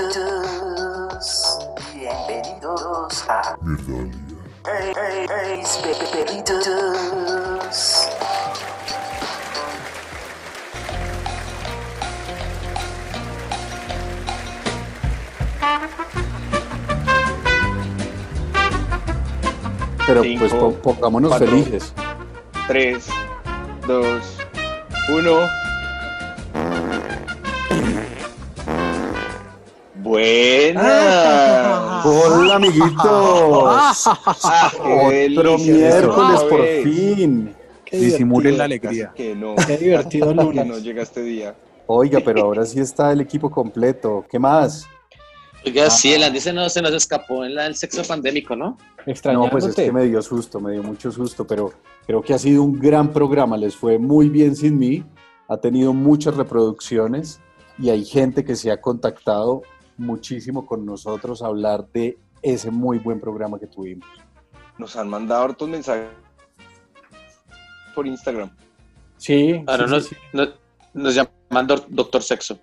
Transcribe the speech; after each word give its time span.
Bienvenidos, 0.00 1.58
bienvenidos 1.94 3.24
a 3.28 3.54
Hey, 4.64 4.92
hey, 4.96 5.26
hey, 5.28 5.62
Perritos. 6.10 8.08
Pero 20.06 20.22
Cinco, 20.22 20.38
pues 20.40 20.54
po- 20.54 20.72
pongámonos 20.74 21.30
cuatro. 21.30 21.46
felices. 21.48 21.92
3, 22.66 23.06
2, 23.86 24.06
1. 25.08 25.59
Buena. 30.10 32.02
Hola, 32.04 32.56
amiguitos. 32.56 32.98
Ah, 33.04 34.72
Otro 34.74 35.56
miércoles 35.56 36.40
por 36.50 36.66
fin. 36.82 37.54
Disimulen 37.92 38.58
la 38.58 38.64
alegría. 38.64 39.12
Que 39.14 39.36
no, 39.36 39.54
Qué 39.68 39.76
divertido 39.78 40.34
lunes. 40.34 40.66
no 40.66 40.78
llega 40.78 41.04
este 41.04 41.22
día. 41.22 41.54
Oiga, 41.86 42.18
pero 42.24 42.42
ahora 42.42 42.66
sí 42.66 42.80
está 42.80 43.12
el 43.12 43.20
equipo 43.20 43.52
completo. 43.52 44.24
¿Qué 44.28 44.40
más? 44.40 44.88
Oiga, 45.64 45.88
sí, 45.88 46.12
el 46.12 46.24
Andy 46.24 46.40
se 46.40 46.52
nos, 46.52 46.72
se 46.72 46.82
nos 46.82 46.92
escapó 46.92 47.44
en 47.44 47.54
la, 47.54 47.66
el 47.66 47.76
sexo 47.76 48.02
pandémico, 48.02 48.56
¿no? 48.56 48.70
No, 48.70 48.78
Extrañándote. 49.06 49.52
pues 49.52 49.64
es 49.66 49.76
que 49.76 49.92
me 49.92 50.06
dio 50.06 50.20
susto, 50.22 50.58
me 50.58 50.72
dio 50.72 50.82
mucho 50.82 51.12
susto, 51.12 51.46
pero 51.46 51.72
creo 52.04 52.20
que 52.20 52.34
ha 52.34 52.38
sido 52.38 52.64
un 52.64 52.80
gran 52.80 53.12
programa. 53.12 53.56
Les 53.56 53.76
fue 53.76 53.96
muy 53.96 54.28
bien 54.28 54.56
sin 54.56 54.76
mí. 54.76 55.04
Ha 55.46 55.58
tenido 55.58 55.92
muchas 55.92 56.36
reproducciones 56.36 57.40
y 57.78 57.90
hay 57.90 58.04
gente 58.04 58.44
que 58.44 58.56
se 58.56 58.72
ha 58.72 58.80
contactado 58.80 59.62
muchísimo 60.00 60.66
con 60.66 60.84
nosotros 60.84 61.42
a 61.42 61.46
hablar 61.46 61.86
de 61.92 62.18
ese 62.42 62.70
muy 62.70 62.98
buen 62.98 63.20
programa 63.20 63.58
que 63.58 63.66
tuvimos. 63.66 64.08
Nos 64.78 64.96
han 64.96 65.08
mandado 65.08 65.44
hartos 65.44 65.68
mensajes 65.68 66.08
por 67.94 68.06
Instagram. 68.06 68.50
Sí, 69.18 69.62
Ahora 69.66 69.84
sí, 69.86 69.90
nos, 69.92 70.04
sí, 70.06 70.16
nos, 70.32 70.48
nos 70.94 71.14
llaman 71.14 71.66
doc- 71.66 71.86
doctor 71.88 72.22
sexo. 72.22 72.58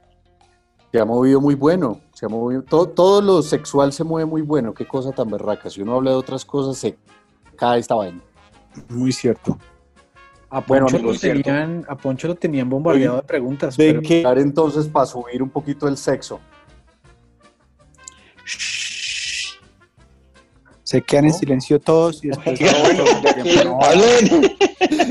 Se 0.91 0.99
ha 0.99 1.05
movido 1.05 1.39
muy 1.39 1.53
bueno, 1.53 1.99
se 2.13 2.25
ha 2.25 2.29
movido, 2.29 2.63
todo, 2.63 2.87
todo 2.87 3.21
lo 3.21 3.41
sexual 3.43 3.93
se 3.93 4.03
mueve 4.03 4.25
muy 4.25 4.41
bueno, 4.41 4.73
qué 4.73 4.87
cosa 4.87 5.11
tan 5.11 5.29
berraca. 5.29 5.69
Si 5.69 5.81
uno 5.81 5.95
habla 5.95 6.11
de 6.11 6.17
otras 6.17 6.43
cosas, 6.45 6.77
se 6.77 6.97
cae 7.55 7.79
esta 7.79 7.93
vaina. 7.95 8.21
Muy 8.89 9.11
cierto. 9.11 9.57
A 10.49 10.61
Bueno, 10.61 10.85
Poncho, 10.85 10.97
amigos, 10.97 11.15
lo 11.15 11.19
cierto. 11.19 11.43
tenían, 11.43 11.85
a 11.89 11.95
Poncho 11.97 12.27
lo 12.29 12.35
tenían 12.35 12.69
bombardeado 12.69 13.17
de 13.17 13.23
preguntas. 13.23 13.75
De 13.75 13.93
pero- 14.01 14.23
dar 14.23 14.39
entonces 14.39 14.87
para 14.87 15.05
subir 15.05 15.43
un 15.43 15.49
poquito 15.49 15.87
el 15.87 15.97
sexo. 15.97 16.39
Se 20.87 21.01
quedan 21.01 21.25
en 21.25 21.31
¿No? 21.31 21.37
silencio 21.37 21.79
todos 21.81 22.23
y 22.23 22.27
después. 22.29 22.57
Ya, 22.57 22.71
bueno, 22.81 23.03
ya 23.21 23.33
que- 23.43 23.63
No, 23.65 23.77
¡Hablen! 23.81 24.55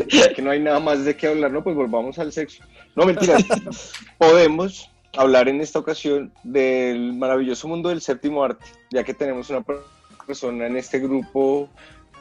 Ya 0.09 0.33
que 0.33 0.41
no 0.41 0.51
hay 0.51 0.59
nada 0.61 0.81
más 0.81 1.05
de 1.05 1.15
qué 1.15 1.27
hablar, 1.27 1.51
no, 1.53 1.63
pues 1.63 1.77
volvamos 1.77 2.19
al 2.19 2.33
sexo. 2.33 2.65
No, 2.95 3.05
mentira. 3.05 3.37
Podemos 4.19 4.91
hablar 5.19 5.51
en 5.51 5.61
esta 5.61 5.79
ocasión 5.79 6.33
del 6.45 7.13
maravilloso 7.13 7.69
mundo 7.69 7.91
del 7.91 8.01
séptimo 8.01 8.43
arte, 8.43 8.65
ya 8.91 9.05
que 9.05 9.13
tenemos 9.13 9.51
una 9.51 9.61
per- 9.63 9.81
persona 10.27 10.67
en 10.67 10.79
este 10.79 10.99
grupo 10.99 11.69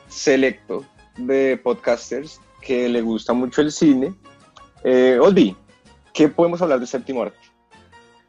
selecto 0.09 0.83
de 1.15 1.57
podcasters 1.63 2.41
que 2.61 2.89
le 2.89 3.01
gusta 3.01 3.31
mucho 3.31 3.61
el 3.61 3.71
cine. 3.71 4.13
Eh, 4.83 5.17
Olvi, 5.21 5.55
¿qué 6.13 6.27
podemos 6.27 6.61
hablar 6.61 6.79
del 6.79 6.89
séptimo 6.89 7.21
arte? 7.21 7.37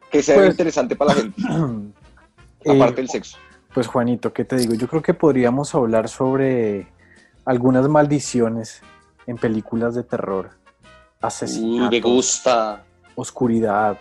Que 0.09 0.23
sea 0.23 0.37
Pues- 0.37 0.51
interesante 0.51 0.95
para 0.95 1.15
la 1.15 1.21
gente, 1.21 1.43
Eh, 2.65 2.71
aparte 2.77 2.97
del 2.97 3.09
sexo. 3.11 3.39
Pues 3.77 3.89
Juanito, 3.89 4.33
¿qué 4.33 4.47
te 4.47 4.57
digo? 4.57 4.73
Yo 4.73 4.89
creo 4.89 5.03
que 5.03 5.13
podríamos 5.13 5.75
hablar 5.75 6.09
sobre 6.09 6.87
algunas 7.45 7.87
maldiciones 7.91 8.81
en 9.27 9.37
películas 9.37 9.95
de 9.95 10.03
terror. 10.03 10.49
Uy, 10.49 10.89
Asesinatos, 11.21 11.91
me 11.91 12.01
gusta. 12.01 12.87
oscuridad, 13.17 13.99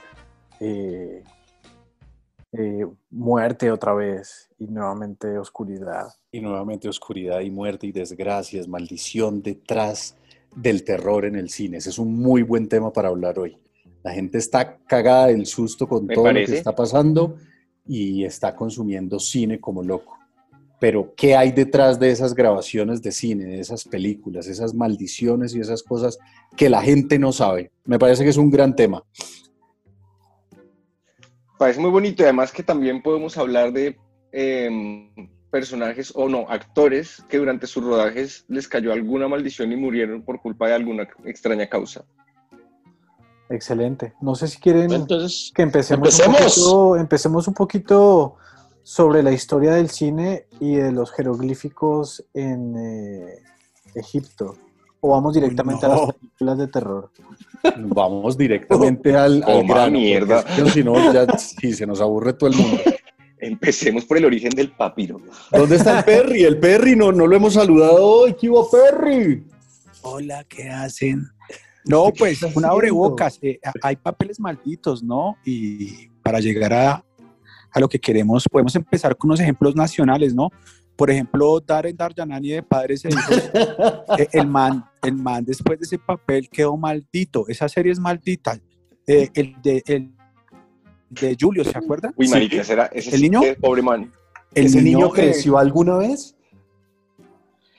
eh, 0.61 1.25
eh, 2.53 2.87
muerte 3.09 3.69
otra 3.69 3.93
vez 3.93 4.49
y 4.57 4.67
nuevamente 4.67 5.37
oscuridad. 5.37 6.07
Y 6.31 6.39
nuevamente 6.39 6.87
oscuridad 6.87 7.41
y 7.41 7.51
muerte 7.51 7.85
y 7.85 7.91
desgracias, 7.91 8.69
maldición 8.69 9.41
detrás 9.41 10.15
del 10.55 10.85
terror 10.85 11.25
en 11.25 11.35
el 11.35 11.49
cine. 11.49 11.79
Ese 11.79 11.89
es 11.89 11.99
un 11.99 12.17
muy 12.17 12.43
buen 12.43 12.69
tema 12.69 12.93
para 12.93 13.09
hablar 13.09 13.37
hoy. 13.39 13.57
La 14.03 14.13
gente 14.13 14.37
está 14.37 14.77
cagada 14.87 15.27
del 15.27 15.45
susto 15.45 15.85
con 15.85 16.07
todo 16.07 16.31
lo 16.31 16.45
que 16.45 16.55
está 16.55 16.73
pasando 16.73 17.35
y 17.87 18.25
está 18.25 18.55
consumiendo 18.55 19.19
cine 19.19 19.59
como 19.59 19.83
loco. 19.83 20.17
Pero, 20.79 21.13
¿qué 21.15 21.35
hay 21.35 21.51
detrás 21.51 21.99
de 21.99 22.11
esas 22.11 22.33
grabaciones 22.33 23.01
de 23.01 23.11
cine, 23.11 23.45
de 23.45 23.59
esas 23.59 23.85
películas, 23.85 24.47
esas 24.47 24.73
maldiciones 24.73 25.55
y 25.55 25.59
esas 25.59 25.81
cosas 25.83 26.17
que 26.57 26.69
la 26.69 26.81
gente 26.81 27.17
no 27.17 27.31
sabe? 27.31 27.71
Me 27.85 27.97
parece 27.97 28.23
que 28.23 28.29
es 28.29 28.37
un 28.37 28.51
gran 28.51 28.75
tema. 28.75 29.03
Parece 31.57 31.79
muy 31.79 31.89
bonito 31.89 32.21
y 32.21 32.25
además 32.25 32.51
que 32.51 32.63
también 32.63 33.01
podemos 33.01 33.37
hablar 33.37 33.71
de 33.71 33.97
em, 34.33 35.09
personajes 35.49 36.11
o 36.13 36.27
no, 36.27 36.45
actores 36.49 37.23
que 37.29 37.37
durante 37.37 37.65
sus 37.65 37.81
rodajes 37.81 38.43
les 38.49 38.67
cayó 38.67 38.91
alguna 38.91 39.29
maldición 39.29 39.71
y 39.71 39.77
murieron 39.77 40.23
por 40.23 40.41
culpa 40.41 40.67
de 40.67 40.73
alguna 40.73 41.07
extraña 41.23 41.67
causa. 41.67 42.03
Excelente. 43.49 44.13
No 44.21 44.35
sé 44.35 44.47
si 44.47 44.59
quieren 44.59 44.91
Entonces, 44.91 45.51
que 45.53 45.61
empecemos, 45.61 46.19
Un 46.19 46.25
¡Empecemos! 46.25 46.55
poquito, 46.55 46.95
empecemos 46.97 47.47
un 47.47 47.53
poquito 47.53 48.35
sobre 48.83 49.23
la 49.23 49.31
historia 49.31 49.73
del 49.73 49.89
cine 49.89 50.45
y 50.59 50.75
de 50.75 50.91
los 50.91 51.11
jeroglíficos 51.11 52.23
en 52.33 52.75
eh, 52.77 53.43
Egipto. 53.95 54.55
O 55.01 55.09
vamos 55.09 55.35
directamente 55.35 55.85
a 55.85 55.89
las 55.89 56.13
películas 56.13 56.57
de 56.57 56.67
terror. 56.67 57.11
Vamos 57.77 58.37
directamente 58.37 59.15
al, 59.15 59.43
al 59.43 59.67
grano, 59.67 59.91
mierda. 59.99 60.41
porque 60.41 60.53
es 60.53 60.63
que 60.63 60.69
si 60.71 60.83
no, 60.83 61.13
ya 61.13 61.27
sí, 61.37 61.73
se 61.73 61.85
nos 61.85 62.01
aburre 62.01 62.33
todo 62.33 62.49
el 62.49 62.55
mundo. 62.55 62.77
Empecemos 63.39 64.05
por 64.05 64.17
el 64.17 64.25
origen 64.25 64.51
del 64.51 64.71
papiro. 64.71 65.21
¿Dónde 65.51 65.75
está 65.75 65.99
el 65.99 66.05
Perry? 66.05 66.43
El 66.43 66.59
Perry 66.59 66.95
no, 66.95 67.11
no 67.11 67.27
lo 67.27 67.35
hemos 67.35 67.53
saludado 67.53 68.03
hoy. 68.03 68.33
¿Qué 68.33 68.49
hubo, 68.49 68.69
Perry? 68.69 69.45
Hola, 70.01 70.43
¿qué 70.45 70.69
hacen? 70.69 71.27
No, 71.87 72.05
¿Qué 72.11 72.19
pues 72.19 72.41
un 72.41 72.65
abrebocas. 72.65 73.37
eh, 73.41 73.59
hay 73.81 73.95
papeles 73.95 74.39
malditos, 74.39 75.03
¿no? 75.03 75.37
Y 75.45 76.07
para 76.23 76.39
llegar 76.39 76.73
a, 76.73 77.05
a 77.71 77.79
lo 77.79 77.87
que 77.87 77.99
queremos, 77.99 78.45
podemos 78.49 78.75
empezar 78.75 79.15
con 79.15 79.29
unos 79.29 79.39
ejemplos 79.39 79.75
nacionales, 79.75 80.33
¿no? 80.33 80.49
Por 80.95 81.11
ejemplo, 81.11 81.59
Darren 81.59 81.95
Darjanani 81.95 82.49
de 82.51 82.63
Padres 82.63 83.03
e 83.05 83.09
Hijos. 83.09 83.51
eh, 84.17 84.27
el, 84.31 84.47
man, 84.47 84.85
el 85.03 85.15
man 85.15 85.43
después 85.43 85.77
de 85.77 85.85
ese 85.85 85.99
papel 85.99 86.49
quedó 86.49 86.77
maldito. 86.77 87.45
Esa 87.47 87.67
serie 87.67 87.91
es 87.91 87.99
maldita. 87.99 88.57
Eh, 89.05 89.29
el, 89.33 89.55
de, 89.61 89.83
el 89.85 90.11
de 91.09 91.37
Julio, 91.39 91.63
¿se 91.63 91.77
acuerdan? 91.77 92.13
Uy, 92.15 92.27
marica, 92.29 92.61
ese 92.93 93.15
¿El 93.15 93.21
niño? 93.21 93.41
pobre 93.59 93.81
man. 93.81 94.11
El 94.53 94.67
¿Ese 94.67 94.81
niño, 94.81 95.09
creció 95.09 95.57
alguna 95.57 95.97
vez? 95.97 96.35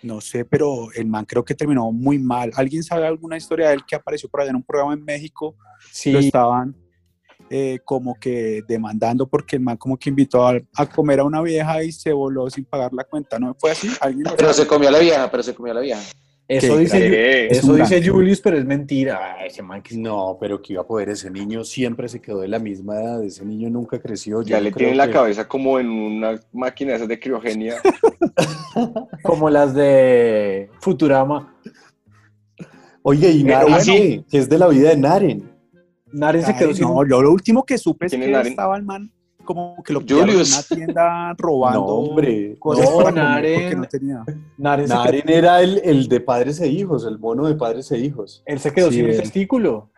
No 0.02 0.20
sé, 0.20 0.44
pero 0.44 0.92
el 0.94 1.06
man 1.06 1.24
creo 1.24 1.44
que 1.44 1.54
terminó 1.54 1.90
muy 1.90 2.18
mal. 2.18 2.50
¿Alguien 2.54 2.82
sabe 2.82 3.06
alguna 3.06 3.36
historia 3.36 3.68
de 3.68 3.74
él 3.74 3.84
que 3.86 3.96
apareció 3.96 4.28
por 4.28 4.40
allá 4.40 4.50
en 4.50 4.56
un 4.56 4.62
programa 4.62 4.94
en 4.94 5.04
México? 5.04 5.56
Sí, 5.90 6.12
Lo 6.12 6.18
estaban 6.18 6.76
eh, 7.48 7.78
como 7.84 8.18
que 8.18 8.62
demandando 8.66 9.26
porque 9.26 9.56
el 9.56 9.62
man 9.62 9.76
como 9.76 9.96
que 9.96 10.10
invitó 10.10 10.46
a, 10.46 10.58
a 10.74 10.86
comer 10.86 11.20
a 11.20 11.24
una 11.24 11.40
vieja 11.42 11.82
y 11.82 11.92
se 11.92 12.12
voló 12.12 12.50
sin 12.50 12.64
pagar 12.64 12.92
la 12.92 13.04
cuenta. 13.04 13.38
¿No 13.38 13.54
fue 13.58 13.70
así? 13.70 13.88
¿Alguien 14.00 14.24
pero 14.36 14.52
sabe? 14.52 14.64
se 14.64 14.66
comió 14.66 14.88
a 14.88 14.92
la 14.92 14.98
vieja, 14.98 15.30
pero 15.30 15.42
se 15.42 15.54
comió 15.54 15.72
a 15.72 15.76
la 15.76 15.80
vieja. 15.80 16.02
Eso 16.48 16.74
que- 16.74 16.80
dice, 16.80 17.06
Eh, 17.06 17.48
Es 17.50 17.58
eso 17.58 17.74
dice 17.74 18.06
Julius, 18.08 18.40
pero 18.40 18.56
es 18.58 18.64
mentira. 18.64 19.36
Ay, 19.38 19.48
ese 19.48 19.62
man 19.62 19.82
que- 19.82 19.96
No, 19.96 20.36
pero 20.40 20.60
que 20.62 20.74
iba 20.74 20.82
a 20.82 20.86
poder 20.86 21.08
ese 21.08 21.30
niño 21.30 21.64
siempre 21.64 22.08
se 22.08 22.20
quedó 22.20 22.40
de 22.40 22.48
la 22.48 22.58
misma 22.58 22.94
edad. 23.00 23.24
Ese 23.24 23.44
niño 23.44 23.68
nunca 23.70 23.98
creció. 24.00 24.42
Ya 24.42 24.60
le 24.60 24.70
creo 24.70 24.78
tienen 24.86 24.96
la 24.98 25.06
que- 25.06 25.12
cabeza 25.14 25.48
como 25.48 25.78
en 25.80 25.88
una 25.88 26.40
máquina 26.52 26.90
de 26.92 26.96
esas 26.96 27.08
de 27.08 27.18
criogenia. 27.20 27.76
Como 29.22 29.48
las 29.50 29.74
de 29.74 30.68
Futurama. 30.80 31.56
Oye, 33.02 33.30
y 33.30 33.44
Pero 33.44 33.58
Naren, 33.58 33.72
bueno. 33.72 33.84
¿qué? 33.92 34.24
¿Qué 34.30 34.38
es 34.38 34.48
de 34.48 34.58
la 34.58 34.68
vida 34.68 34.90
de 34.90 34.96
Naren? 34.96 35.50
Naren 36.12 36.42
se 36.42 36.52
Ay, 36.52 36.58
quedó 36.58 36.74
sin 36.74 36.84
no, 36.86 37.06
yo 37.08 37.22
lo 37.22 37.30
último 37.32 37.64
que 37.64 37.78
supe 37.78 38.06
es 38.06 38.12
¿Quién 38.12 38.22
es 38.22 38.26
que 38.28 38.32
Naren? 38.32 38.52
estaba 38.52 38.76
el 38.76 38.82
man 38.84 39.10
como 39.46 39.82
que 39.82 39.94
lo 39.94 40.00
pillaron 40.00 40.28
en 40.28 40.36
una 40.36 40.62
tienda 40.68 41.34
robando 41.38 41.80
No, 41.80 41.86
hombre. 41.86 42.56
cosas 42.58 42.90
No, 42.90 42.96
para 42.98 43.10
Naren. 43.12 43.62
porque 43.62 43.76
no 43.76 43.84
tenía. 43.84 44.24
Naren 44.58 44.86
se 44.88 44.92
quedó- 44.92 45.04
Naren 45.04 45.28
era 45.30 45.60
el, 45.62 45.80
el 45.82 46.08
de 46.08 46.20
padres 46.20 46.60
e 46.60 46.68
hijos, 46.68 47.06
el 47.06 47.18
mono 47.18 47.46
de 47.46 47.54
padres 47.54 47.90
e 47.92 47.98
hijos. 47.98 48.42
él 48.44 48.58
se 48.60 48.72
quedó 48.74 48.90
Sí, 48.90 48.96
sin 48.96 49.04
un 49.06 49.10
él. 49.12 49.16
testículo. 49.22 49.90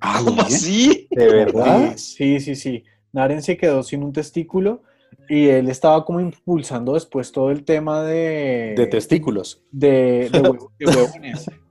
Ah, 0.00 0.18
¿Cómo 0.18 0.32
bien. 0.32 0.46
así? 0.46 1.08
¿De 1.10 1.26
verdad? 1.26 1.92
Sí, 1.96 2.38
sí, 2.40 2.54
sí. 2.54 2.84
Naren 3.12 3.42
se 3.42 3.56
quedó 3.56 3.82
sin 3.82 4.02
un 4.04 4.12
testículo 4.12 4.82
y 5.28 5.46
él 5.48 5.68
estaba 5.70 6.04
como 6.04 6.20
impulsando 6.20 6.94
después 6.94 7.32
todo 7.32 7.50
el 7.50 7.64
tema 7.64 8.02
de... 8.02 8.74
De 8.76 8.86
testículos. 8.86 9.62
de, 9.72 10.28
de 10.30 10.40
de 10.78 10.86
huevones. 10.86 11.50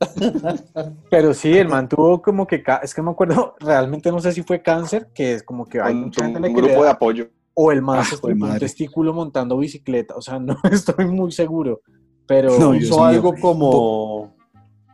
Pero 1.10 1.34
sí, 1.34 1.56
el 1.56 1.68
man 1.68 1.88
tuvo 1.88 2.20
como 2.22 2.46
que, 2.46 2.62
es 2.82 2.94
que 2.94 3.02
me 3.02 3.10
acuerdo, 3.10 3.54
realmente 3.60 4.10
no 4.10 4.20
sé 4.20 4.32
si 4.32 4.42
fue 4.42 4.62
cáncer, 4.62 5.08
que 5.14 5.34
es 5.34 5.42
como 5.42 5.66
que 5.66 5.80
hay 5.80 5.94
mucha 5.94 6.24
gente 6.24 6.38
un 6.38 6.44
que 6.54 6.62
le 6.62 6.68
grupo 6.68 6.80
da, 6.80 6.84
de 6.86 6.90
apoyo. 6.90 7.30
o 7.54 7.70
el 7.72 7.82
man 7.82 7.98
Ah, 8.00 8.04
se 8.04 8.16
un 8.26 8.58
testículo 8.58 9.12
montando 9.12 9.58
bicicleta, 9.58 10.14
o 10.16 10.22
sea, 10.22 10.38
no 10.38 10.56
estoy 10.70 11.06
muy 11.06 11.32
seguro, 11.32 11.82
pero 12.26 12.58
No, 12.58 12.72
Dios 12.72 12.84
Hizo 12.84 12.96
mío. 12.96 13.04
algo 13.04 13.34
como, 13.34 14.34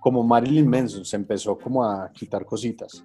como 0.00 0.22
Marilyn 0.24 0.68
Manson, 0.68 1.04
se 1.04 1.16
empezó 1.16 1.56
como 1.58 1.84
a 1.84 2.10
quitar 2.12 2.44
cositas. 2.44 3.04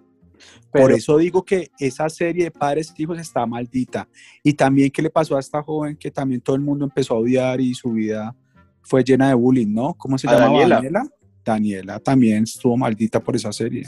Por 0.71 0.91
eso 0.91 1.17
digo 1.17 1.43
que 1.43 1.69
esa 1.77 2.09
serie 2.09 2.45
de 2.45 2.51
padres 2.51 2.91
e 2.97 3.03
hijos 3.03 3.19
está 3.19 3.45
maldita. 3.45 4.07
Y 4.41 4.53
también 4.53 4.89
qué 4.89 5.01
le 5.03 5.11
pasó 5.11 5.37
a 5.37 5.39
esta 5.39 5.61
joven 5.61 5.95
que 5.95 6.09
también 6.09 6.41
todo 6.41 6.55
el 6.55 6.63
mundo 6.63 6.83
empezó 6.85 7.13
a 7.13 7.19
odiar 7.19 7.61
y 7.61 7.75
su 7.75 7.91
vida 7.91 8.35
fue 8.81 9.03
llena 9.03 9.27
de 9.27 9.35
bullying, 9.35 9.71
¿no? 9.71 9.93
¿Cómo 9.93 10.17
se 10.17 10.25
llama? 10.27 10.39
Daniela. 10.39 10.75
Daniela. 10.77 11.03
Daniela 11.43 11.99
también 11.99 12.43
estuvo 12.43 12.77
maldita 12.77 13.19
por 13.19 13.35
esa 13.35 13.51
serie. 13.51 13.87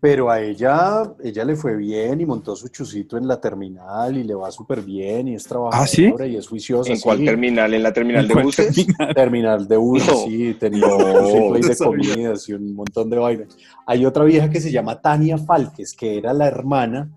Pero 0.00 0.30
a 0.30 0.40
ella, 0.40 1.12
ella 1.24 1.44
le 1.44 1.56
fue 1.56 1.76
bien 1.76 2.20
y 2.20 2.24
montó 2.26 2.54
su 2.54 2.68
chucito 2.68 3.18
en 3.18 3.26
la 3.26 3.40
terminal 3.40 4.16
y 4.16 4.22
le 4.22 4.32
va 4.32 4.48
súper 4.52 4.80
bien 4.80 5.26
y 5.26 5.34
es 5.34 5.42
trabajadora 5.42 5.82
¿Ah, 5.82 5.88
sí? 5.88 6.14
y 6.32 6.36
es 6.36 6.46
juiciosa. 6.46 6.92
¿En 6.92 7.00
cuál 7.00 7.24
terminal? 7.24 7.74
¿En 7.74 7.82
la 7.82 7.92
terminal 7.92 8.22
¿En 8.30 8.36
de 8.36 8.42
buses? 8.44 8.72
terminal? 8.76 9.14
Terminal 9.14 9.66
de 9.66 9.76
bus, 9.76 10.06
No. 10.06 10.14
sí, 10.18 10.54
tenía 10.54 10.86
un 10.86 10.98
No, 11.02 11.54
ahí 11.54 11.60
no 11.62 11.68
de 11.68 11.76
comidas 11.76 12.48
y 12.48 12.52
un 12.52 12.74
montón 12.74 13.10
de 13.10 13.18
vainas. 13.18 13.48
Hay 13.86 14.06
otra 14.06 14.22
vieja 14.22 14.48
que 14.48 14.60
se 14.60 14.70
llama 14.70 15.00
Tania 15.00 15.36
Falques, 15.36 15.92
que 15.94 16.16
era 16.16 16.32
la 16.32 16.46
hermana. 16.46 17.10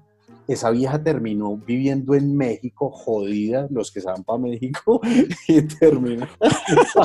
Esa 0.52 0.70
vieja 0.72 1.02
terminó 1.02 1.56
viviendo 1.56 2.14
en 2.16 2.36
México, 2.36 2.90
jodida, 2.92 3.68
los 3.70 3.92
que 3.92 4.02
se 4.02 4.08
van 4.08 4.24
para 4.24 4.40
México, 4.40 5.00
y 5.48 5.62
terminó. 5.62 6.28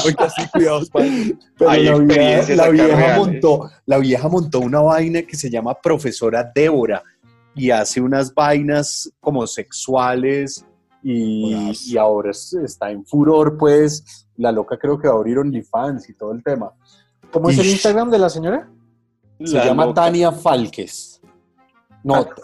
Oiga, 0.05 0.31
sí, 0.31 0.43
cuidados. 0.53 0.91
Pero 0.91 1.71
Hay 1.71 1.85
la 1.85 2.69
vieja, 2.69 3.09
la 3.13 3.17
montó, 3.19 3.71
la 3.85 3.99
vieja 3.99 4.29
montó 4.29 4.61
una 4.61 4.81
vaina 4.81 5.23
que 5.23 5.37
se 5.37 5.49
llama 5.51 5.75
Profesora 5.81 6.51
Débora 6.55 7.03
y 7.55 7.71
hace 7.71 8.01
unas 8.01 8.35
vainas 8.35 9.11
como 9.21 9.47
sexuales 9.47 10.65
y, 11.03 11.73
y 11.87 11.97
ahora 11.97 12.31
es- 12.33 12.53
está 12.55 12.91
en 12.91 13.05
furor, 13.07 13.57
pues 13.57 14.27
la 14.37 14.51
loca 14.51 14.77
creo 14.77 14.99
que 14.99 15.07
va 15.09 15.15
a 15.15 15.17
abrir 15.19 15.39
OnlyFans 15.39 16.09
y 16.11 16.15
todo 16.15 16.33
el 16.33 16.43
tema. 16.43 16.73
¿cómo 17.31 17.51
es 17.51 17.59
el. 17.59 17.67
Instagram 17.67 18.11
de 18.11 18.19
la 18.19 18.29
señora? 18.29 18.69
Se 19.45 19.57
La 19.57 19.67
llama 19.67 19.87
loca. 19.87 20.03
Tania 20.03 20.33
Falques. 20.33 21.21
No, 22.03 22.25
Ta- 22.25 22.35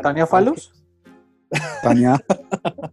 ¿Tania 0.00 0.26
Falos? 0.26 0.72
Tania. 1.82 2.22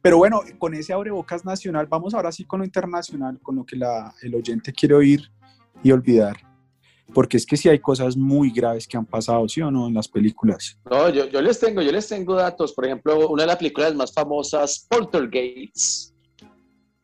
Pero 0.00 0.16
bueno, 0.18 0.40
con 0.58 0.74
ese 0.74 0.92
abrebocas 0.92 1.44
nacional, 1.44 1.86
vamos 1.86 2.14
ahora 2.14 2.30
sí 2.30 2.44
con 2.44 2.60
lo 2.60 2.64
internacional, 2.64 3.40
con 3.42 3.56
lo 3.56 3.64
que 3.66 3.76
la- 3.76 4.14
el 4.22 4.34
oyente 4.34 4.72
quiere 4.72 4.94
oír 4.94 5.22
y 5.82 5.90
olvidar. 5.90 6.36
Porque 7.12 7.36
es 7.36 7.44
que 7.46 7.56
sí 7.56 7.68
hay 7.68 7.78
cosas 7.80 8.16
muy 8.16 8.50
graves 8.50 8.86
que 8.86 8.96
han 8.96 9.06
pasado, 9.06 9.48
¿sí 9.48 9.60
o 9.62 9.70
no? 9.70 9.88
En 9.88 9.94
las 9.94 10.06
películas. 10.08 10.78
No, 10.88 11.08
yo, 11.08 11.26
yo 11.26 11.40
les 11.42 11.58
tengo, 11.58 11.80
yo 11.82 11.90
les 11.90 12.06
tengo 12.06 12.34
datos. 12.36 12.72
Por 12.74 12.84
ejemplo, 12.84 13.28
una 13.28 13.42
de 13.44 13.46
las 13.48 13.56
películas 13.56 13.94
más 13.94 14.12
famosas, 14.12 14.86
Poltergeist. 14.88 16.14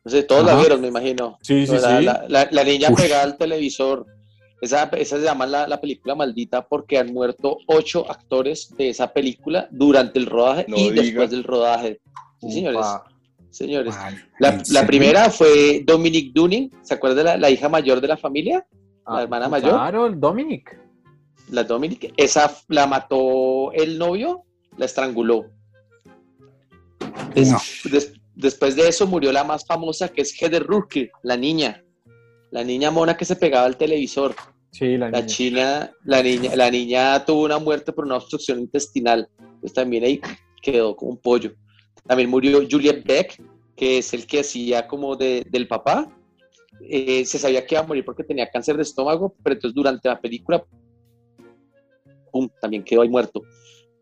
No 0.03 0.11
sé, 0.11 0.21
todos 0.23 0.45
la 0.45 0.55
vieron, 0.55 0.79
me 0.81 0.87
imagino. 0.89 1.37
Sí, 1.41 1.65
sí, 1.65 1.73
la, 1.73 1.97
sí. 1.99 2.05
la- 2.05 2.25
la- 2.29 2.47
la 2.51 2.63
niña 2.63 2.91
Uf. 2.91 3.01
pegada 3.01 3.23
al 3.23 3.37
televisor. 3.37 4.05
Esa, 4.61 4.83
esa 4.93 5.17
se 5.17 5.23
llama 5.23 5.45
la, 5.45 5.67
la 5.67 5.79
película 5.81 6.15
maldita 6.15 6.65
porque 6.67 6.97
han 6.97 7.13
muerto 7.13 7.57
ocho 7.67 8.09
actores 8.09 8.73
de 8.77 8.89
esa 8.89 9.11
película 9.11 9.67
durante 9.69 10.17
el 10.17 10.25
rodaje 10.25 10.65
No 10.67 10.77
y 10.77 10.91
diga. 10.91 11.01
después 11.03 11.29
del 11.31 11.43
rodaje. 11.43 11.99
Sí, 12.41 12.51
señores. 12.51 12.79
Upa. 12.79 13.05
Señores. 13.49 13.95
La, 14.39 14.85
primera 14.85 15.29
fue 15.29 15.81
Dominic 15.85 16.33
Dunning, 16.33 16.71
¿se 16.81 16.93
acuerda 16.93 17.15
de 17.17 17.23
la, 17.23 17.37
la 17.37 17.49
hija 17.49 17.69
mayor 17.69 18.01
de 18.01 18.07
la 18.09 18.17
familia? 18.17 18.65
Ah, 19.05 19.15
La 19.17 19.21
hermana 19.23 19.47
mayor. 19.47 19.71
Claro, 19.71 20.07
el 20.07 20.19
Dominic. 20.19 20.77
La 21.51 21.63
Dominic. 21.63 22.13
Esa 22.17 22.51
la 22.67 22.85
mató 22.87 23.71
el 23.71 23.97
novio, 23.97 24.43
la 24.77 24.85
estranguló. 24.85 25.45
No. 27.35 27.57
des- 27.91 28.13
después 28.35 28.75
de 28.75 28.87
eso 28.89 29.07
murió 29.07 29.31
la 29.31 29.43
más 29.45 29.65
famosa 29.65 30.09
que 30.09 30.21
es 30.23 30.33
Heather 30.41 30.63
Rourke, 30.65 31.11
la 31.23 31.37
niña. 31.37 31.81
La 32.55 32.63
niña 32.63 32.89
mona 32.89 33.17
que 33.17 33.25
se 33.25 33.35
pegaba 33.35 33.65
al 33.65 33.75
televisor. 33.75 34.33
Sí, 34.71 34.95
la 34.97 35.09
La 35.09 35.17
niña. 35.19 35.25
china, 35.25 35.91
la 36.05 36.23
niña, 36.23 36.55
la 36.55 36.71
niña 36.71 37.25
tuvo 37.25 37.43
una 37.43 37.59
muerte 37.59 37.91
por 37.91 38.05
una 38.05 38.15
obstrucción 38.15 38.61
intestinal. 38.61 39.27
Pues 39.59 39.73
también 39.73 40.05
ahí 40.05 40.21
quedó 40.61 40.95
como 40.95 41.11
un 41.11 41.17
pollo. 41.17 41.51
También 42.07 42.29
murió 42.29 42.59
Juliet 42.69 43.03
Beck, 43.05 43.41
que 43.75 43.97
es 43.97 44.13
el 44.13 44.25
que 44.25 44.39
hacía 44.39 44.87
como 44.87 45.17
de- 45.17 45.45
del 45.49 45.67
papá. 45.67 46.09
Eh, 46.89 47.25
se 47.25 47.37
sabía 47.39 47.65
que 47.65 47.75
iba 47.75 47.81
a 47.83 47.87
morir 47.87 48.05
porque 48.05 48.23
tenía 48.23 48.49
cáncer 48.49 48.77
de 48.77 48.83
estómago, 48.83 49.35
pero 49.43 49.55
entonces 49.55 49.75
durante 49.75 50.07
la 50.07 50.21
película, 50.21 50.63
¡pum! 52.31 52.47
también 52.61 52.83
quedó 52.85 53.01
ahí 53.01 53.09
muerto. 53.09 53.41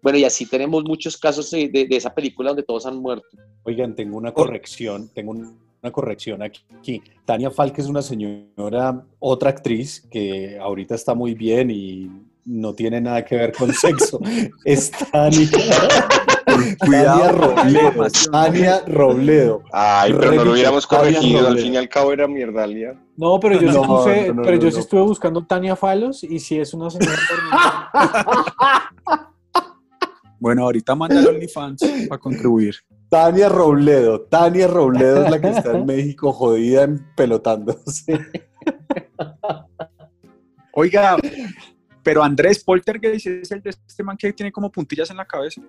Bueno, 0.01 0.19
y 0.19 0.25
así 0.25 0.45
tenemos 0.45 0.83
muchos 0.83 1.17
casos 1.17 1.49
de, 1.49 1.69
de- 1.69 1.85
de 1.87 1.95
esa 1.95 2.13
película 2.13 2.49
donde 2.51 2.61
todos 2.63 2.85
han 2.85 2.97
muerto. 2.97 3.27
Oigan, 3.63 3.95
tengo 3.95 4.15
una 4.17 4.31
corrección, 4.31 5.09
tengo 5.11 5.31
un- 5.31 5.62
una 5.83 5.91
corrección 5.91 6.41
aquí. 6.41 6.63
Tania 7.25 7.51
Falque 7.51 7.81
es 7.81 7.87
una 7.87 8.01
señora, 8.01 9.05
otra 9.19 9.49
actriz 9.49 10.07
que 10.09 10.57
ahorita 10.57 10.95
está 10.95 11.13
muy 11.13 11.33
bien 11.35 11.69
y 11.69 12.09
no 12.45 12.73
tiene 12.73 13.01
nada 13.01 13.23
que 13.25 13.35
ver 13.35 13.51
con 13.53 13.71
sexo. 13.73 14.19
Es 14.65 14.91
Tania, 15.11 15.47
Cuidado 16.79 17.19
Tania 17.19 17.31
Robledo. 17.31 18.07
Tania 18.31 18.83
Robledo. 18.87 19.63
Ay, 19.73 20.13
pero 20.17 20.31
no 20.33 20.45
lo 20.45 20.51
hubiéramos 20.53 20.87
corregido. 20.87 21.47
Al 21.47 21.57
fin 21.59 21.73
y 21.73 21.77
al 21.77 21.89
cabo 21.89 22.13
era 22.13 22.27
mierdalia. 22.27 22.97
No, 23.17 23.39
pero 23.39 23.59
yo 23.59 23.71
sí 23.71 23.77
No, 23.77 23.83
puse- 23.83 24.27
no, 24.27 24.33
no, 24.35 24.41
pero 24.41 24.55
no, 24.55 24.61
yo 24.61 24.67
no. 24.67 24.71
sí 24.71 24.79
estuve 24.79 25.01
buscando 25.01 25.45
Tania 25.45 25.75
Falos 25.75 26.23
y 26.23 26.39
sí 26.39 26.59
es 26.59 26.73
una 26.73 26.89
señora. 26.89 27.17
Bueno, 30.39 30.63
ahorita 30.63 30.93
manda 30.93 31.21
el 31.21 31.25
OnlyFans 31.27 31.79
para 32.09 32.19
contribuir. 32.19 32.75
Tania 33.13 33.47
Robledo. 33.47 34.21
Tania 34.21 34.65
Robledo 34.65 35.25
es 35.25 35.29
la 35.29 35.39
que 35.39 35.49
está 35.49 35.77
en 35.77 35.85
México 35.85 36.33
jodida 36.33 36.81
en 36.81 37.05
pelotándose. 37.15 38.07
Oiga, 40.73 41.17
pero 42.01 42.23
Andrés 42.23 42.63
Poltergeist 42.63 43.27
es 43.27 43.51
el 43.51 43.61
de 43.61 43.69
este 43.69 44.03
man 44.03 44.17
que 44.17 44.33
tiene 44.33 44.51
como 44.51 44.71
puntillas 44.71 45.11
en 45.11 45.17
la 45.17 45.25
cabeza. 45.25 45.61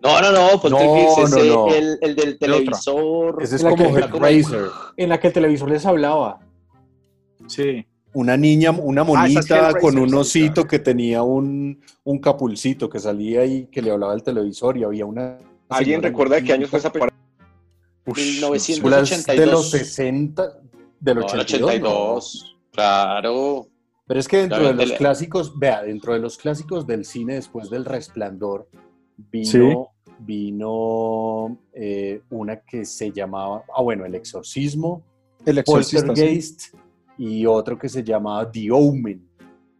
No, 0.00 0.22
no, 0.22 0.32
no, 0.32 0.58
pues 0.58 0.72
No, 0.72 0.78
ese, 0.78 1.48
no, 1.50 1.66
no. 1.66 1.74
El, 1.74 1.98
el 2.00 2.16
del 2.16 2.38
televisor. 2.38 3.42
Ese 3.42 3.56
es 3.56 3.62
como 3.62 3.94
Hellraiser. 3.94 4.70
en 4.96 5.10
la 5.10 5.20
que 5.20 5.26
el 5.26 5.32
televisor 5.34 5.70
les 5.70 5.84
hablaba. 5.84 6.40
Sí. 7.46 7.86
Una 8.14 8.38
niña, 8.38 8.70
una 8.70 9.02
Ah, 9.02 9.26
es 9.26 9.34
monita 9.34 9.74
con 9.78 9.98
un 9.98 10.08
sí, 10.08 10.14
osito 10.16 10.54
claro. 10.62 10.68
que 10.68 10.78
tenía 10.78 11.22
un, 11.22 11.78
un 12.04 12.18
capulcito 12.20 12.88
que 12.88 13.00
salía 13.00 13.44
y 13.44 13.66
que 13.66 13.82
le 13.82 13.90
hablaba 13.90 14.14
al 14.14 14.22
televisor 14.22 14.78
y 14.78 14.84
había 14.84 15.04
una... 15.04 15.36
¿Alguien 15.68 16.02
recuerda 16.02 16.36
de 16.36 16.44
qué 16.44 16.52
años 16.52 16.70
fue 16.70 16.78
esa 16.78 16.92
película? 16.92 17.12
Ush, 18.06 18.18
1982. 18.18 18.78
película 18.78 19.00
es 19.00 19.26
de 19.26 19.46
los 19.46 19.70
60, 19.70 20.60
del 21.00 21.14
No, 21.16 21.20
el 21.20 21.40
82. 21.40 21.70
82. 21.70 22.56
Claro. 22.72 23.66
Pero 24.06 24.20
es 24.20 24.28
que 24.28 24.36
dentro 24.38 24.58
Claro, 24.58 24.76
de 24.76 24.86
los 24.86 24.96
clásicos, 24.98 25.58
vea, 25.58 25.82
dentro 25.82 26.12
de 26.12 26.20
los 26.20 26.36
clásicos 26.38 26.86
del 26.86 27.04
cine 27.04 27.34
después 27.34 27.68
del 27.70 27.84
Resplandor, 27.84 28.68
vino, 29.16 29.50
Sí. 29.50 30.12
vino 30.20 31.58
eh, 31.72 32.20
una 32.30 32.60
que 32.60 32.84
se 32.84 33.10
llamaba, 33.10 33.64
ah 33.76 33.82
bueno, 33.82 34.04
El 34.06 34.14
Exorcismo, 34.14 35.02
El 35.44 35.58
exorcista. 35.58 36.00
sí. 36.00 36.06
Poltergeist 36.06 36.62
y 37.18 37.46
otro 37.46 37.76
que 37.78 37.88
se 37.88 38.04
llamaba 38.04 38.48
The 38.50 38.70
Omen, 38.70 39.26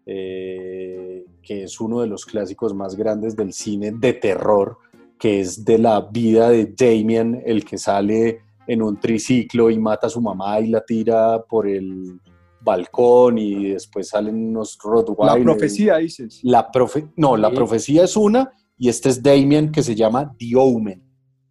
eh, 0.06 1.24
que 1.42 1.64
es 1.64 1.80
uno 1.80 2.00
de 2.00 2.06
los 2.08 2.24
clásicos 2.26 2.74
más 2.74 2.96
grandes 2.96 3.36
del 3.36 3.52
cine 3.52 3.92
de 3.92 4.12
terror, 4.14 4.78
que 5.18 5.40
es 5.40 5.64
de 5.64 5.78
la 5.78 6.00
vida 6.00 6.50
de 6.50 6.66
Damien, 6.66 7.42
el 7.44 7.64
que 7.64 7.78
sale 7.78 8.40
en 8.66 8.82
un 8.82 8.98
triciclo 9.00 9.70
y 9.70 9.78
mata 9.78 10.08
a 10.08 10.10
su 10.10 10.20
mamá 10.20 10.58
y 10.60 10.68
la 10.68 10.84
tira 10.84 11.42
por 11.48 11.68
el 11.68 12.20
balcón 12.60 13.38
y 13.38 13.70
después 13.70 14.08
salen 14.08 14.34
unos 14.48 14.76
La 14.84 14.90
Rottweilers. 14.90 15.44
profecía, 15.44 15.96
dices. 15.98 16.40
La 16.42 16.70
profe 16.70 17.06
no, 17.16 17.36
la 17.36 17.50
Sí. 17.50 17.54
profecía 17.54 18.04
es 18.04 18.16
una 18.16 18.50
y 18.76 18.88
este 18.88 19.08
es 19.08 19.22
Damien 19.22 19.70
que 19.70 19.82
se 19.82 19.94
llama 19.94 20.34
The 20.38 20.56
Omen. 20.56 21.02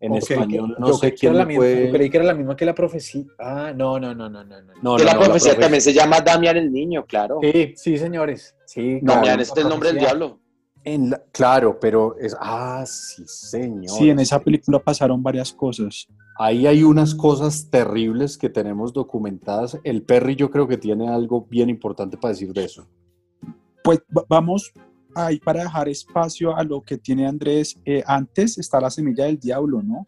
En 0.01 0.13
español 0.13 0.75
no 0.77 0.88
yo 0.89 0.93
sé 0.95 1.13
quién 1.13 1.36
la 1.38 1.50
yo 1.51 1.57
creí 1.91 2.10
que 2.10 2.17
era 2.17 2.25
la 2.25 2.34
misma 2.36 2.55
que 2.55 2.65
la 2.65 2.75
profecía. 2.75 3.24
Ah, 3.39 3.72
no, 3.75 3.98
no, 4.00 4.13
no, 4.13 4.29
no, 4.29 4.43
no. 4.43 4.62
no. 4.62 4.74
No, 4.84 4.98
la 4.98 5.13
no, 5.13 5.22
profecía 5.22 5.53
profe- 5.53 5.60
también 5.62 5.81
se 5.81 5.93
llama 5.93 6.19
Damián 6.19 6.57
el 6.57 6.72
Niño, 6.72 7.05
claro. 7.07 7.39
Sí, 7.41 7.74
sí, 7.77 7.98
señores. 7.98 8.55
Sí, 8.65 9.00
No, 9.01 9.13
Damián 9.13 9.24
claro, 9.24 9.41
es 9.41 9.53
la 9.55 9.62
el 9.63 9.69
nombre 9.69 9.89
del 9.89 10.00
diablo. 10.00 10.39
En 10.86 11.10
la- 11.10 11.22
claro, 11.32 11.80
pero 11.80 12.15
es. 12.18 12.36
Ah, 12.39 12.84
sí, 12.86 13.24
señor. 13.25 13.89
Sí, 13.89 14.10
en 14.10 14.20
esa 14.20 14.39
película 14.39 14.80
pasaron 14.80 15.22
varias 15.22 15.51
cosas. 15.51 16.08
Ahí 16.38 16.68
hay 16.68 16.84
unas 16.84 17.15
cosas 17.15 17.70
terribles 17.70 18.38
que 18.38 18.50
tenemos 18.50 18.94
documentadas. 18.94 19.80
El 19.84 20.04
Perry, 20.04 20.36
yo 20.36 20.50
creo 20.51 20.68
que 20.68 20.77
tiene 20.77 21.08
algo 21.10 21.48
bien 21.50 21.70
importante 21.70 22.18
para 22.18 22.34
decir 22.34 22.54
de 22.54 22.65
eso. 22.65 22.88
Pues 23.84 24.00
va- 24.15 24.25
vamos 24.30 24.72
ahí 25.15 25.39
para 25.39 25.63
dejar 25.63 25.88
espacio 25.89 26.56
a 26.56 26.63
lo 26.63 26.82
que 26.82 26.98
tiene 26.98 27.25
Andrés. 27.25 27.80
Eh, 27.86 28.04
antes 28.06 28.58
está 28.58 28.80
La 28.82 28.89
Semilla 28.89 29.25
del 29.25 29.39
Diablo, 29.39 29.82
¿no? 29.82 30.06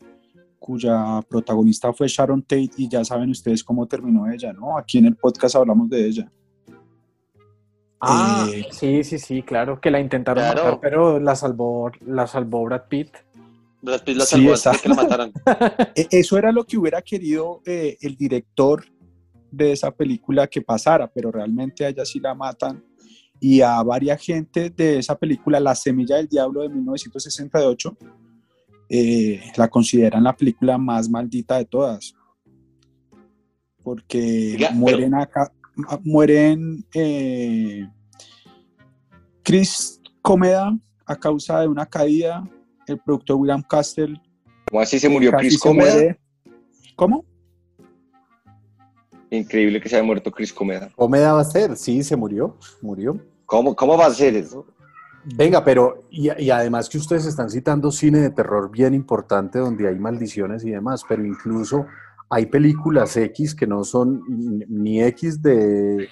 Cuya 0.60 1.22
protagonista 1.30 1.94
fue 1.94 2.08
Sharon 2.08 2.42
Tate 2.42 2.72
y 2.78 2.90
ya 2.90 3.06
saben 3.06 3.30
ustedes 3.30 3.64
cómo 3.64 3.86
terminó 3.88 4.30
ella, 4.30 4.52
¿no? 4.52 4.78
Aquí 4.78 4.98
en 4.98 5.06
el 5.06 5.16
podcast 5.16 5.56
hablamos 5.56 5.90
de 5.90 6.06
ella. 6.08 6.32
Ah, 8.00 8.46
Eh, 8.54 8.68
sí, 8.72 9.04
sí, 9.04 9.18
sí, 9.20 9.42
claro, 9.42 9.80
que 9.82 9.90
la 9.92 10.00
intentaron 10.00 10.44
Claro. 10.44 10.64
matar, 10.66 10.80
pero 10.80 11.20
la 11.20 11.36
salvó, 11.36 11.92
la 12.06 12.28
salvó 12.28 12.64
Brad 12.66 12.84
Pitt. 12.88 13.10
Brad 13.82 14.04
Pitt 14.04 14.18
la 14.18 14.26
Sí, 14.26 14.32
salvó 14.36 14.50
antes 14.50 14.64
de 14.64 14.70
exacto. 14.70 14.82
que 14.84 14.90
la 14.90 14.96
mataran. 14.96 15.32
E- 15.96 16.08
Eso 16.12 16.38
era 16.38 16.52
lo 16.52 16.64
que 16.64 16.78
hubiera 16.78 17.02
querido 17.02 17.62
eh, 17.66 17.98
el 18.02 18.16
director 18.16 18.86
de 19.50 19.72
esa 19.72 19.92
película 19.92 20.46
que 20.48 20.62
pasara, 20.62 21.08
pero 21.12 21.32
realmente 21.32 21.86
a 21.86 21.90
ella 21.90 22.06
sí 22.06 22.20
la 22.20 22.36
matan. 22.36 22.84
Y 23.40 23.62
a 23.62 23.82
varias 23.84 24.22
gente 24.22 24.70
de 24.72 24.98
esa 25.00 25.16
película, 25.16 25.60
La 25.60 25.74
Semilla 25.76 26.18
del 26.18 26.28
Diablo 26.28 26.62
de 26.62 26.70
1968, 26.70 27.96
eh, 28.90 29.42
la 29.56 29.68
consideran 29.68 30.24
la 30.24 30.36
película 30.36 30.78
más 30.78 31.08
maldita 31.10 31.58
de 31.58 31.66
todas. 31.66 32.14
Porque 33.84 34.58
mueren 34.74 35.14
acá, 35.16 35.52
mueren 36.04 36.86
eh, 36.94 37.88
Chris 39.44 40.02
Comeda 40.22 40.78
a 41.06 41.16
causa 41.16 41.62
de 41.62 41.68
una 41.68 41.86
caída, 41.86 42.44
el 42.88 43.00
productor 43.00 43.38
William 43.38 43.62
Castle 43.62 44.22
¿Cómo 44.70 44.82
así 44.82 45.00
se 45.00 45.10
murió 45.10 45.32
Chris 45.32 45.54
se 45.54 45.60
Comeda? 45.60 45.94
muere. 45.94 46.20
¿Cómo? 46.96 47.26
Increíble 49.30 49.82
que 49.82 49.90
se 49.90 49.96
haya 49.96 50.04
muerto 50.04 50.32
Chris 50.32 50.52
Comeda. 50.54 50.90
Comeda 50.96 51.34
va 51.34 51.42
a 51.42 51.46
ser, 51.46 51.76
sí, 51.78 52.04
se 52.04 52.16
murió, 52.16 52.58
murió. 52.82 53.20
¿Cómo, 53.46 53.76
cómo 53.76 53.98
va 53.98 54.08
a 54.08 54.14
ser 54.14 54.36
eso? 54.36 54.66
Venga, 55.36 55.64
pero 55.64 56.06
y, 56.10 56.30
y 56.42 56.50
además 56.50 56.88
que 56.90 56.98
ustedes 56.98 57.26
están 57.26 57.50
citando 57.50 57.92
cine 57.92 58.20
de 58.20 58.30
terror 58.30 58.72
bien 58.72 58.94
importante 58.94 59.60
donde 59.60 59.88
hay 59.88 59.96
maldiciones 59.96 60.64
y 60.64 60.72
demás, 60.72 61.04
pero 61.08 61.26
incluso 61.26 61.86
hay 62.30 62.46
películas 62.48 63.16
X 63.18 63.56
que 63.56 63.68
no 63.68 63.84
son 63.84 64.22
ni- 64.68 65.02
X 65.02 65.42
de, 65.42 66.10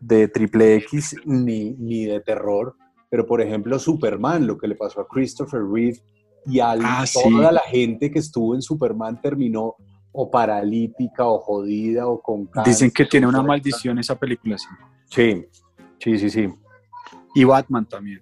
de 0.00 0.28
triple 0.28 0.76
X 0.76 1.16
ni, 1.24 1.70
ni 1.72 2.06
de 2.06 2.20
terror, 2.20 2.76
pero 3.10 3.26
por 3.26 3.40
ejemplo 3.40 3.78
Superman, 3.78 4.46
lo 4.46 4.56
que 4.56 4.68
le 4.68 4.74
pasó 4.74 5.00
a 5.02 5.08
Christopher 5.08 5.60
Reeve 5.70 5.98
y 6.46 6.60
a 6.60 6.72
Ah, 6.72 7.06
sí. 7.06 7.18
toda 7.22 7.52
la 7.52 7.60
gente 7.60 8.10
que 8.10 8.18
estuvo 8.20 8.54
en 8.54 8.62
Superman 8.62 9.20
terminó 9.20 9.74
o 10.12 10.30
paralítica 10.30 11.26
o 11.26 11.38
jodida 11.38 12.06
o 12.08 12.20
con 12.20 12.48
Dicen 12.64 12.88
que 12.90 13.04
cáncer, 13.04 13.08
tiene 13.08 13.26
una 13.28 13.42
maldición 13.42 13.98
esa 13.98 14.18
película, 14.18 14.56
sí. 14.58 14.66
Sí, 15.04 15.46
sí, 15.98 16.18
sí, 16.18 16.30
sí. 16.30 16.48
Y 17.34 17.44
Batman 17.44 17.86
también. 17.86 18.20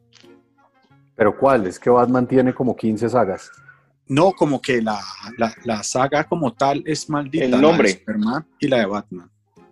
Pero 1.15 1.37
¿cuál? 1.37 1.67
Es 1.67 1.79
que 1.79 1.89
Batman 1.91 2.27
tiene 2.27 2.53
como 2.55 2.77
15 2.77 3.09
sagas. 3.09 3.51
No, 4.09 4.33
como 4.33 4.61
que 4.61 4.81
la, 4.83 4.99
la, 5.37 5.55
la 5.65 5.83
saga 5.83 6.25
como 6.25 6.53
tal 6.55 6.83
es 6.87 7.09
maldita. 7.11 7.45
El 7.45 7.51
la 7.53 7.57
de 7.59 7.63
nombre. 7.63 7.89
Superman 7.93 8.47
y 8.59 8.69
la 8.69 8.79
de 8.79 8.87
Batman. 8.87 9.31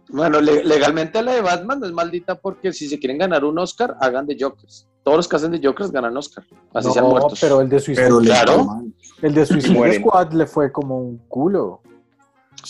Bueno, 0.09 0.41
le- 0.41 0.63
legalmente 0.65 1.21
la 1.23 1.33
de 1.35 1.41
Batman 1.41 1.81
no 1.81 1.87
es 1.87 1.93
maldita 1.93 2.35
porque 2.39 2.73
si 2.73 2.89
se 2.89 2.99
quieren 2.99 3.19
ganar 3.19 3.45
un 3.45 3.59
Oscar, 3.59 3.97
hagan 4.01 4.27
de 4.27 4.37
Jokers. 4.39 4.87
Todos 5.03 5.17
los 5.19 5.29
que 5.29 5.37
hacen 5.37 5.51
de 5.53 5.61
Jokers 5.67 5.91
ganan 5.91 6.17
Oscar. 6.17 6.45
Así 6.75 6.91
sean 6.93 7.05
No, 7.07 7.11
muertos. 7.13 7.39
pero 7.41 7.61
el 7.61 7.69
de 7.69 7.81
Suicide, 7.81 8.09
Claro. 8.23 8.83
el 9.23 9.35
de 9.35 9.47
Suicide. 9.47 9.95
Squad 10.01 10.33
le 10.33 10.47
fue 10.47 10.71
como 10.71 10.99
un 10.99 11.19
culo. 11.29 11.81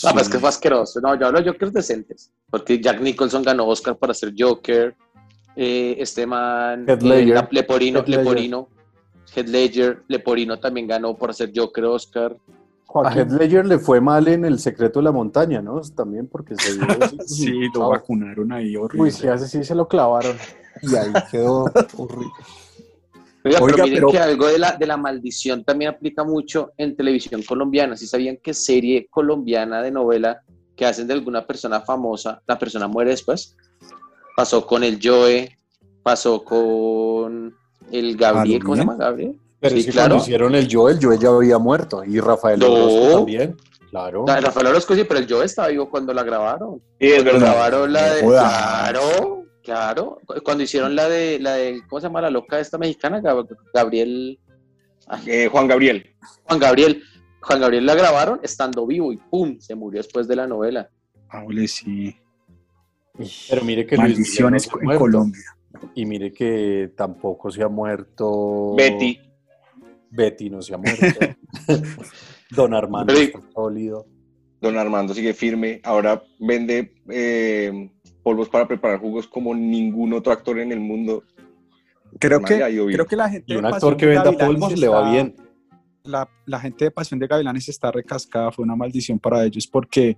No, 0.05 0.11
pero 0.11 0.21
es 0.21 0.29
que 0.29 0.39
fue 0.39 0.49
asqueroso. 0.51 1.01
No, 1.01 1.15
yo 1.19 1.27
hablo 1.27 1.41
de 1.43 1.51
Jokers 1.51 1.73
decentes. 1.73 2.31
Porque 2.51 2.81
Jack 2.81 3.01
Nicholson 3.01 3.43
ganó 3.43 3.67
Oscar 3.67 3.97
para 3.97 4.13
ser 4.15 4.35
Joker. 4.39 4.95
Eh, 5.57 5.97
este 5.99 6.27
man, 6.27 6.85
eh, 6.87 6.99
la- 7.01 7.49
Leporino. 7.51 8.03
Leporino, 8.07 8.69
Heath 9.35 9.49
Ledger, 9.49 10.03
Leporino 10.09 10.59
también 10.59 10.87
ganó 10.87 11.17
por 11.17 11.35
ser 11.35 11.53
Joker 11.55 11.85
Oscar. 11.87 12.37
A 13.05 13.13
Heath 13.15 13.31
Ledger 13.33 13.67
le 13.67 13.79
fue 13.79 14.01
mal 14.01 14.27
en 14.29 14.45
El 14.45 14.59
secreto 14.59 15.01
de 15.01 15.05
la 15.05 15.13
montaña, 15.13 15.61
¿no? 15.61 15.81
También 15.95 16.29
porque 16.29 16.55
se 16.57 16.75
dio... 16.75 16.87
Sí, 17.27 17.53
lo 17.75 17.89
vacunaron 17.91 18.53
ahí 18.53 18.77
horrible. 18.77 19.03
uy, 19.03 19.11
sí, 19.11 19.27
hace 19.29 19.47
sí 19.49 19.65
se 19.65 19.75
lo 19.75 19.87
clavaron. 19.89 20.37
Y 20.83 20.95
ahí 20.95 21.13
quedó 21.31 21.65
horrible. 21.97 22.31
Oiga, 23.45 23.61
Oiga, 23.61 23.77
pero 23.77 23.85
miren 23.85 23.95
pero- 23.99 24.09
que 24.11 24.19
algo 24.19 24.47
de 24.47 24.59
la, 24.59 24.73
de 24.77 24.87
la 24.87 24.97
maldición 24.97 25.63
también 25.65 25.91
aplica 25.91 26.25
mucho 26.25 26.73
en 26.79 26.97
televisión 26.97 27.43
colombiana. 27.43 27.97
Si 27.97 28.07
sabían 28.07 28.39
que 28.43 28.55
serie 28.55 29.07
colombiana 29.11 29.83
de 29.83 29.91
novela 29.91 30.41
que 30.75 30.85
hacen 30.87 31.07
de 31.07 31.15
alguna 31.15 31.47
persona 31.47 31.81
famosa, 31.81 32.43
la 32.47 32.59
persona 32.59 32.89
muere 32.89 33.11
después? 33.11 33.57
Pasó 34.37 34.67
con 34.67 34.83
el 34.85 34.99
Joe, 35.03 35.57
pasó 36.03 36.43
con 36.45 37.55
el 37.93 38.17
Gabriel, 38.17 38.63
¿cómo 38.63 38.75
se 38.77 38.81
llama 38.83 38.97
Gabriel? 38.97 39.39
Pero 39.61 39.75
Sí, 39.75 39.81
es 39.81 39.87
que 39.87 39.93
claro. 39.93 40.09
cuando 40.11 40.25
hicieron 40.25 40.55
el 40.55 40.69
Joel, 40.71 40.99
Joel 41.01 41.19
ya 41.19 41.29
había 41.31 41.59
muerto. 41.59 42.05
Y 42.05 42.21
Rafael 42.21 42.59
No. 42.61 42.73
Orozco 42.73 43.17
también. 43.19 43.57
Claro. 43.91 44.25
La- 44.27 44.41
Rafael 44.41 44.67
Orozco 44.67 44.95
sí, 44.95 45.05
pero 45.05 45.21
el 45.21 45.27
Joe 45.29 45.45
estaba 45.47 45.69
vivo 45.69 45.89
cuando 45.89 46.13
la 46.13 46.23
grabaron. 46.23 46.81
Sí, 47.01 47.07
es 47.07 47.23
Cuando 47.23 47.33
verdad. 47.33 47.47
grabaron 47.53 47.93
la 47.93 48.15
de. 48.15 48.21
Claro, 48.23 49.45
claro. 49.63 50.19
Cu- 50.27 50.43
Cuando 50.45 50.65
hicieron 50.65 50.95
la 50.95 51.09
de, 51.09 51.39
la 51.41 51.55
de. 51.55 51.81
¿Cómo 51.89 52.01
se 52.01 52.07
llama 52.09 52.21
la 52.21 52.31
loca 52.31 52.61
esta 52.61 52.77
mexicana? 52.79 53.21
Gab- 53.23 53.49
Gabriel. 53.73 54.39
Eh, 55.27 55.49
Juan 55.51 55.67
Gabriel. 55.69 56.15
Juan 56.45 56.59
Gabriel. 56.59 57.03
Juan 57.41 57.61
Gabriel 57.61 57.87
la 57.87 57.95
grabaron 57.95 58.41
estando 58.43 58.87
vivo 58.87 59.13
y 59.13 59.17
¡pum! 59.19 59.59
Se 59.61 59.75
murió 59.77 60.01
después 60.01 60.27
de 60.29 60.35
la 60.37 60.47
novela. 60.49 60.91
Ah, 61.31 61.45
ole, 61.47 61.67
sí. 61.69 62.15
Pero 63.49 63.65
mire 63.65 63.87
que 63.87 63.97
Luis 63.97 64.09
Maldiciones 64.11 64.69
ha 64.69 64.93
en. 64.93 64.99
Colombia. 64.99 65.56
Y 65.95 66.07
mire 66.07 66.33
que 66.33 66.93
tampoco 66.97 67.51
se 67.51 67.63
ha 67.63 67.69
muerto... 67.69 68.75
Betty. 68.77 69.19
Betty 70.11 70.51
no 70.51 70.63
se 70.63 70.75
ha 70.75 70.79
muerto. 70.79 71.05
Don 72.51 72.75
Armando 72.75 73.13
Pero- 73.13 73.25
está 73.27 73.41
sólido. 73.55 74.07
Don 74.61 74.79
Armando 74.79 75.13
sigue 75.15 75.35
firme. 75.35 75.81
Ahora 75.85 76.23
vende 76.41 76.95
eh, 77.11 77.91
polvos 78.23 78.49
para 78.49 78.67
preparar 78.67 78.99
jugos 79.01 79.27
como 79.29 79.55
ningún 79.55 80.13
otro 80.15 80.33
actor 80.33 80.59
en 80.59 80.73
el 80.73 80.81
mundo. 80.81 81.23
Creo 82.19 82.41
que, 82.41 82.57
creo 82.93 83.07
que 83.07 83.17
la 83.17 83.29
gente 83.29 83.53
Y 83.53 83.57
un 83.57 83.63
de 83.63 83.69
actor 83.69 83.93
Pasión 83.95 83.97
que 83.99 84.07
de 84.07 84.13
venda 84.13 84.25
Gavilanes 84.33 84.49
polvos 84.61 84.79
le 84.81 84.89
va 84.89 84.99
está- 85.01 85.11
bien. 85.13 85.37
La, 86.05 86.29
la 86.47 86.61
gente 86.61 86.85
de 86.85 86.91
Pasión 86.93 87.19
de 87.21 87.27
Gavilanes 87.27 87.69
está 87.69 87.91
recascada, 87.91 88.53
fue 88.53 88.65
una 88.65 88.77
maldición 88.77 89.19
para 89.19 89.45
ellos 89.45 89.67
porque 89.67 90.17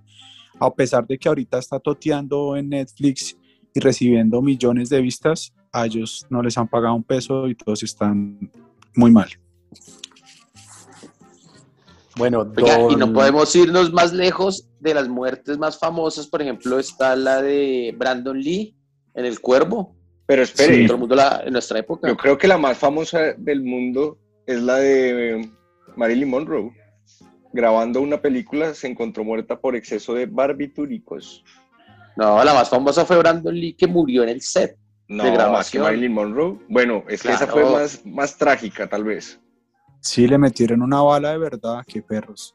a 0.59 0.73
pesar 0.73 1.05
de 1.07 1.17
que 1.17 1.27
ahorita 1.27 1.57
está 1.57 1.79
toteando 1.79 2.55
en 2.55 2.69
Netflix 2.69 3.35
y 3.73 3.79
recibiendo 3.79 4.41
millones 4.41 4.89
de 4.89 5.01
vistas, 5.01 5.53
a 5.71 5.85
ellos 5.85 6.25
no 6.29 6.41
les 6.41 6.57
han 6.57 6.67
pagado 6.67 6.95
un 6.95 7.03
peso 7.03 7.47
y 7.47 7.55
todos 7.55 7.83
están 7.83 8.51
muy 8.95 9.11
mal. 9.11 9.29
Bueno, 12.17 12.51
Oiga, 12.57 12.79
y 12.89 12.95
no 12.97 13.13
podemos 13.13 13.55
irnos 13.55 13.93
más 13.93 14.11
lejos 14.11 14.67
de 14.81 14.93
las 14.93 15.07
muertes 15.07 15.57
más 15.57 15.79
famosas. 15.79 16.27
Por 16.27 16.41
ejemplo, 16.41 16.77
está 16.77 17.15
la 17.15 17.41
de 17.41 17.95
Brandon 17.97 18.37
Lee 18.37 18.75
en 19.13 19.25
El 19.25 19.39
Cuervo. 19.39 19.95
Pero 20.25 20.43
espere, 20.43 20.85
Todo 20.85 20.95
el 20.95 20.99
mundo 20.99 21.15
la, 21.15 21.41
en 21.45 21.53
nuestra 21.53 21.79
época. 21.79 22.07
yo 22.07 22.17
creo 22.17 22.37
que 22.37 22.47
la 22.47 22.57
más 22.57 22.77
famosa 22.77 23.33
del 23.37 23.63
mundo 23.63 24.19
es 24.45 24.61
la 24.61 24.75
de 24.75 25.39
eh, 25.39 25.51
Marilyn 25.95 26.29
Monroe. 26.29 26.71
Grabando 27.53 28.01
una 28.01 28.21
película 28.21 28.73
se 28.73 28.87
encontró 28.87 29.23
muerta 29.23 29.59
por 29.59 29.75
exceso 29.75 30.13
de 30.13 30.25
barbitúricos. 30.25 31.43
No, 32.19 32.43
la 32.43 32.53
más 32.53 32.69
famosa 32.69 33.05
fue 33.05 33.17
Brandon 33.17 33.55
Lee 33.55 33.73
que 33.73 33.87
murió 33.87 34.23
en 34.23 34.29
el 34.29 34.41
set. 34.41 34.77
No, 35.07 35.23
De 35.23 35.29
más 35.29 35.37
que 35.37 35.37
grabación. 35.37 35.83
Marilyn 35.83 36.13
Monroe. 36.13 36.59
Bueno, 36.67 37.05
es 37.07 37.23
que 37.23 37.31
esa 37.31 37.47
fue 37.47 37.63
más, 37.63 38.05
más 38.05 38.37
trágica, 38.37 38.89
tal 38.89 39.05
vez. 39.05 39.39
Sí, 40.01 40.27
le 40.27 40.37
metieron 40.37 40.81
una 40.81 41.01
bala 41.01 41.31
de 41.31 41.37
verdad, 41.37 41.81
qué 41.87 42.01
perros. 42.01 42.53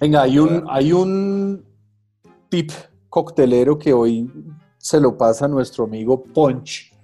Venga, 0.00 0.22
hay 0.22 0.38
un, 0.38 0.64
hay 0.70 0.90
un 0.90 1.66
tip 2.48 2.72
coctelero 3.10 3.78
que 3.78 3.92
hoy 3.92 4.32
se 4.78 5.00
lo 5.00 5.18
pasa 5.18 5.44
a 5.44 5.48
nuestro 5.48 5.84
amigo 5.84 6.24
Punch, 6.24 6.94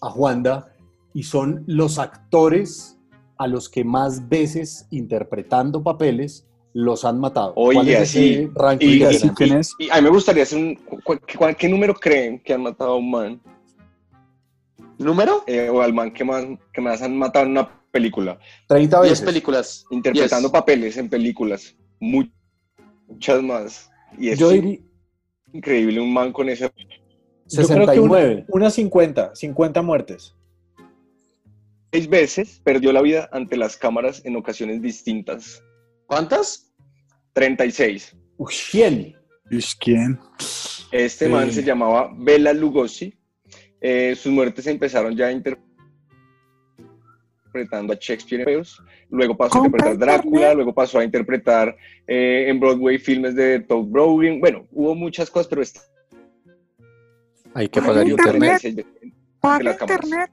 a 0.00 0.10
Juanda, 0.10 0.72
y 1.12 1.24
son 1.24 1.64
los 1.66 1.98
actores 1.98 2.96
a 3.36 3.48
los 3.48 3.68
que 3.68 3.82
más 3.82 4.28
veces 4.28 4.86
interpretando 4.90 5.82
papeles 5.82 6.46
los 6.72 7.04
han 7.04 7.18
matado. 7.20 7.52
Oye, 7.56 7.74
¿Cuál 7.74 7.88
es 7.88 8.00
así. 8.00 8.48
Y- 8.80 9.02
¿Así 9.02 9.18
tienen? 9.18 9.34
quién 9.34 9.52
es? 9.58 9.74
Y 9.78 9.90
a 9.90 9.96
mí 9.96 10.02
me 10.02 10.10
gustaría 10.10 10.42
hacer 10.44 10.58
un... 10.58 10.78
¿Qué 11.58 11.68
número 11.68 11.94
creen 11.94 12.38
que 12.40 12.52
han 12.54 12.62
matado 12.62 12.92
a 12.92 12.96
un 12.96 13.10
man? 13.10 13.40
¿Número? 14.98 15.42
Eh, 15.46 15.68
o 15.70 15.80
al 15.80 15.92
man 15.94 16.12
que 16.12 16.24
más, 16.24 16.44
que 16.72 16.80
más 16.80 17.00
han 17.02 17.16
matado 17.16 17.46
en 17.46 17.52
una 17.52 17.68
película. 17.90 18.38
30 18.68 19.00
10 19.02 19.10
veces. 19.12 19.24
películas. 19.26 19.84
Interpretando 19.90 20.48
Yes. 20.48 20.52
papeles 20.52 20.96
en 20.96 21.08
películas. 21.08 21.74
Mu- 21.98 22.28
Muchas 23.08 23.42
más. 23.42 23.90
Y 24.18 24.28
es 24.28 24.38
Yo 24.38 24.50
diría 24.50 24.78
increíble 25.52 26.00
un 26.00 26.12
man 26.12 26.32
con 26.32 26.48
ese... 26.48 26.70
Yo 27.46 27.66
creo 27.66 27.86
que 27.90 27.98
una- 28.00 28.18
69. 28.18 28.44
unas 28.48 28.74
50, 28.74 29.34
50 29.34 29.82
muertes. 29.82 30.36
Seis 31.92 32.08
veces 32.08 32.60
perdió 32.62 32.92
la 32.92 33.02
vida 33.02 33.28
ante 33.32 33.56
las 33.56 33.76
cámaras 33.76 34.24
en 34.24 34.36
ocasiones 34.36 34.80
distintas. 34.80 35.64
¿Cuántas? 36.10 36.74
36. 37.34 38.16
Uy, 38.36 38.52
100. 38.52 39.14
Ish, 39.52 39.78
¿Quién? 39.78 40.18
Este 40.90 41.28
man 41.28 41.52
se 41.52 41.62
llamaba 41.62 42.12
Bela 42.12 42.52
Lugosi. 42.52 43.16
Eh, 43.80 44.16
sus 44.16 44.32
muertes 44.32 44.66
empezaron 44.66 45.16
ya 45.16 45.30
interpretando 45.30 45.62
a 47.92 47.96
Shakespeare 48.00 48.44
en. 48.44 48.82
Luego 49.08 49.36
pasó 49.36 49.62
a 49.62 49.66
interpretar 49.66 49.98
Drácula, 49.98 50.52
luego 50.52 50.74
pasó 50.74 50.98
a 50.98 51.04
interpretar 51.04 51.76
eh, 52.08 52.46
en 52.48 52.58
Broadway 52.58 52.98
filmes 52.98 53.36
de 53.36 53.60
Todd 53.60 53.86
Browning. 53.86 54.40
Bueno, 54.40 54.66
hubo 54.72 54.96
muchas 54.96 55.30
cosas, 55.30 55.46
pero 55.46 55.62
este 55.62 55.78
Hay 57.54 57.68
que 57.68 57.80
pagar 57.80 58.08
internet. 58.08 58.64
internet. 58.64 60.30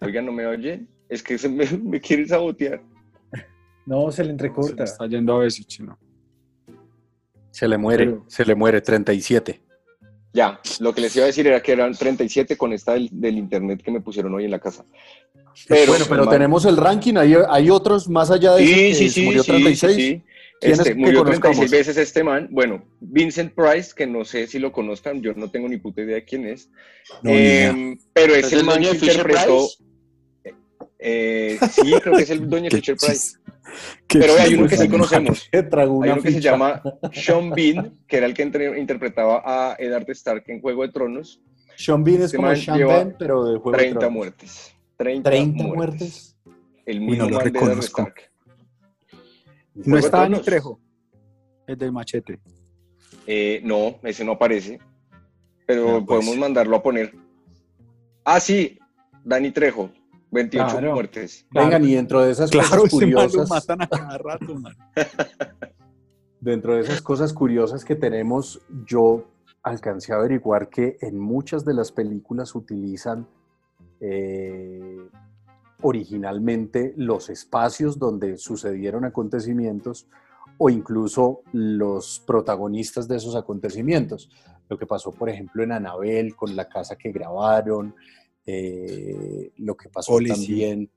Oiga, 0.00 0.22
¿no 0.22 0.32
me 0.32 0.44
oye? 0.44 0.88
Es 1.08 1.22
que 1.22 1.38
se 1.38 1.48
me, 1.48 1.66
me 1.84 2.00
quiere 2.00 2.26
sabotear. 2.26 2.82
No, 3.86 4.10
se 4.12 4.22
le 4.22 4.26
Se 4.28 4.32
entrecorta. 4.32 4.84
está 4.84 5.06
yendo 5.06 5.34
a 5.36 5.38
veces, 5.40 5.66
chino. 5.66 5.98
Se 7.50 7.66
le 7.68 7.78
muere, 7.78 8.04
Pero- 8.06 8.24
se 8.28 8.44
le 8.44 8.54
muere 8.54 8.80
37. 8.80 9.60
Ya, 10.34 10.60
lo 10.80 10.94
que 10.94 11.00
les 11.00 11.16
iba 11.16 11.24
a 11.24 11.28
decir 11.28 11.46
era 11.46 11.62
que 11.62 11.72
eran 11.72 11.94
37 11.94 12.58
con 12.58 12.72
esta 12.74 12.92
del, 12.92 13.08
del 13.10 13.38
internet 13.38 13.80
que 13.82 13.90
me 13.90 14.00
pusieron 14.02 14.34
hoy 14.34 14.44
en 14.44 14.50
la 14.50 14.58
casa. 14.58 14.84
Pero, 15.66 15.92
bueno, 15.92 16.04
pero 16.06 16.20
hermano, 16.22 16.30
tenemos 16.30 16.64
el 16.66 16.76
ranking, 16.76 17.14
hay, 17.16 17.34
hay 17.48 17.70
otros 17.70 18.08
más 18.10 18.30
allá 18.30 18.54
de 18.56 18.64
ese 18.64 18.74
Sí, 18.74 18.80
que 18.88 18.94
sí, 18.94 19.08
se 19.08 19.14
sí, 19.14 19.24
murió 19.24 19.42
sí, 19.42 19.50
36. 19.52 19.94
sí, 19.96 20.02
sí. 20.02 20.22
¿Quiénes 20.60 20.78
Este, 20.80 20.94
murió 20.94 21.18
conozcamos? 21.20 21.56
36 21.58 21.70
veces 21.70 21.96
este 21.96 22.24
man. 22.24 22.48
Bueno, 22.50 22.82
Vincent 23.00 23.54
Price, 23.54 23.92
que 23.96 24.06
no 24.06 24.24
sé 24.26 24.46
si 24.46 24.58
lo 24.58 24.72
conozcan, 24.72 25.22
yo 25.22 25.32
no 25.34 25.50
tengo 25.50 25.68
ni 25.68 25.78
puta 25.78 26.02
idea 26.02 26.16
de 26.16 26.24
quién 26.24 26.46
es. 26.46 26.68
No, 27.22 27.30
Eh, 27.30 27.34
idea. 27.72 27.96
pero 28.12 28.34
es 28.34 28.46
¿Es 28.46 28.52
el 28.52 28.58
el 28.60 28.64
man 28.66 28.82
dueño 28.82 28.98
que 29.00 29.06
interpretó. 29.06 29.68
Price? 30.42 30.54
eh, 30.98 31.58
sí, 31.70 31.92
creo 32.02 32.16
que 32.16 32.22
es 32.22 32.30
el 32.30 32.48
dueño 32.48 32.68
de 32.70 32.76
Fisher 32.76 32.96
Price. 32.96 33.38
Pero 34.08 34.34
hay 34.38 34.54
uno 34.54 34.68
que 34.68 34.76
sí 34.76 34.88
conocemos. 34.88 35.48
Hay 35.52 35.88
uno 35.90 36.22
que 36.22 36.32
se 36.32 36.40
llama 36.40 36.82
Sean 37.12 37.50
Bean, 37.50 37.98
que 38.06 38.16
era 38.18 38.26
el 38.26 38.34
que 38.34 38.42
interpretaba 38.78 39.42
a 39.44 39.76
Eddard 39.78 40.08
Stark 40.10 40.44
en 40.48 40.60
Juego 40.60 40.82
de 40.82 40.92
Tronos. 40.92 41.42
Sean 41.76 42.02
Bean 42.04 42.18
es 42.18 42.24
Este 42.26 42.36
como 42.36 42.54
Sean 42.56 42.78
Ben, 42.78 43.16
pero 43.18 43.44
de 43.44 43.58
Juego 43.58 43.72
de 43.72 43.78
30 43.78 43.98
Tronos. 43.98 44.14
muertes. 44.16 44.74
30, 44.96 45.30
30 45.30 45.64
muertes. 45.64 46.36
El 46.86 47.00
mismo 47.00 47.24
no 47.24 47.30
lo 47.30 47.38
de 47.38 47.44
reconozco. 47.44 48.02
Stark. 48.02 48.30
No 49.74 49.96
de 49.96 50.02
Dani 50.02 50.10
Tronos. 50.10 50.42
Trejo. 50.44 50.80
El 51.66 51.76
del 51.76 51.92
machete. 51.92 52.38
Eh, 53.26 53.60
no, 53.64 53.98
ese 54.04 54.24
no 54.24 54.32
aparece. 54.32 54.78
Pero 55.66 55.86
Ya, 55.86 55.92
pues. 55.94 56.06
podemos 56.06 56.36
mandarlo 56.36 56.76
a 56.76 56.82
poner. 56.82 57.12
Ah, 58.24 58.38
sí, 58.40 58.78
Dani 59.24 59.50
Trejo, 59.50 59.90
28 60.36 60.70
Claro. 60.70 60.94
muertes. 60.94 61.46
Vengan, 61.50 61.84
y 61.84 61.94
dentro 61.94 62.22
de 62.22 62.30
esas 62.30 62.50
Claro, 62.50 62.68
cosas 62.68 62.90
curiosas, 62.90 63.50
matan 63.50 63.82
a 63.82 63.88
cada 63.88 64.18
rato, 64.18 64.54
man. 64.54 64.76
dentro 66.40 66.74
de 66.74 66.82
esas 66.82 67.02
cosas 67.02 67.32
curiosas 67.32 67.84
que 67.84 67.96
tenemos, 67.96 68.60
yo 68.86 69.24
alcancé 69.62 70.12
a 70.12 70.16
averiguar 70.16 70.68
que 70.68 70.96
en 71.00 71.18
muchas 71.18 71.64
de 71.64 71.74
las 71.74 71.90
películas 71.90 72.54
utilizan 72.54 73.26
eh, 74.00 75.08
originalmente 75.82 76.94
los 76.96 77.28
espacios 77.30 77.98
donde 77.98 78.36
sucedieron 78.38 79.04
acontecimientos 79.04 80.06
o 80.58 80.70
incluso 80.70 81.40
los 81.52 82.22
protagonistas 82.26 83.08
de 83.08 83.16
esos 83.16 83.34
acontecimientos. 83.36 84.30
Lo 84.68 84.78
que 84.78 84.86
pasó, 84.86 85.10
por 85.12 85.28
ejemplo, 85.28 85.62
en 85.62 85.72
Anabel 85.72 86.34
con 86.34 86.56
la 86.56 86.68
casa 86.68 86.96
que 86.96 87.12
grabaron, 87.12 87.94
eh, 88.46 89.50
lo 89.56 89.76
que 89.76 89.88
pasó 89.88 90.18
también 90.18 90.90